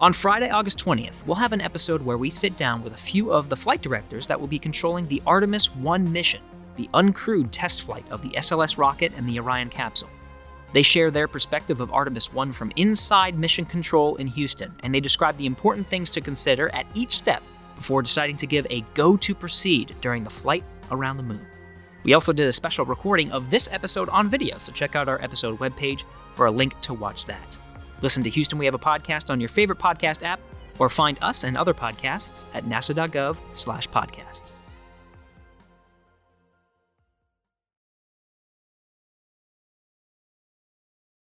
On 0.00 0.14
Friday, 0.14 0.48
August 0.48 0.82
20th, 0.82 1.26
we'll 1.26 1.34
have 1.34 1.52
an 1.52 1.60
episode 1.60 2.00
where 2.00 2.16
we 2.16 2.30
sit 2.30 2.56
down 2.56 2.82
with 2.82 2.94
a 2.94 2.98
few 2.98 3.30
of 3.30 3.50
the 3.50 3.56
flight 3.56 3.82
directors 3.82 4.26
that 4.28 4.40
will 4.40 4.46
be 4.46 4.58
controlling 4.58 5.06
the 5.06 5.20
Artemis 5.26 5.74
1 5.76 6.10
mission, 6.10 6.40
the 6.76 6.88
uncrewed 6.94 7.48
test 7.50 7.82
flight 7.82 8.06
of 8.10 8.22
the 8.22 8.30
SLS 8.30 8.78
rocket 8.78 9.12
and 9.18 9.28
the 9.28 9.38
Orion 9.38 9.68
capsule. 9.68 10.08
They 10.72 10.82
share 10.82 11.10
their 11.10 11.26
perspective 11.26 11.80
of 11.80 11.92
Artemis 11.92 12.32
1 12.32 12.52
from 12.52 12.72
inside 12.76 13.38
mission 13.38 13.64
control 13.64 14.16
in 14.16 14.26
Houston, 14.28 14.74
and 14.82 14.94
they 14.94 15.00
describe 15.00 15.36
the 15.36 15.46
important 15.46 15.88
things 15.88 16.10
to 16.12 16.20
consider 16.20 16.68
at 16.74 16.86
each 16.94 17.12
step 17.12 17.42
before 17.76 18.02
deciding 18.02 18.36
to 18.36 18.46
give 18.46 18.66
a 18.70 18.84
go 18.94 19.16
to 19.16 19.34
proceed 19.34 19.96
during 20.00 20.22
the 20.22 20.30
flight 20.30 20.62
around 20.90 21.16
the 21.16 21.22
moon. 21.22 21.44
We 22.04 22.14
also 22.14 22.32
did 22.32 22.46
a 22.46 22.52
special 22.52 22.84
recording 22.84 23.32
of 23.32 23.50
this 23.50 23.68
episode 23.72 24.08
on 24.10 24.28
video, 24.28 24.58
so 24.58 24.72
check 24.72 24.94
out 24.96 25.08
our 25.08 25.20
episode 25.22 25.58
webpage 25.58 26.04
for 26.34 26.46
a 26.46 26.50
link 26.50 26.80
to 26.82 26.94
watch 26.94 27.26
that. 27.26 27.58
Listen 28.00 28.22
to 28.22 28.30
Houston 28.30 28.58
We 28.58 28.64
Have 28.64 28.74
a 28.74 28.78
Podcast 28.78 29.28
on 29.28 29.40
your 29.40 29.48
favorite 29.48 29.78
podcast 29.78 30.22
app, 30.22 30.40
or 30.78 30.88
find 30.88 31.18
us 31.20 31.44
and 31.44 31.58
other 31.58 31.74
podcasts 31.74 32.46
at 32.54 32.64
nasa.gov/podcasts. 32.64 34.52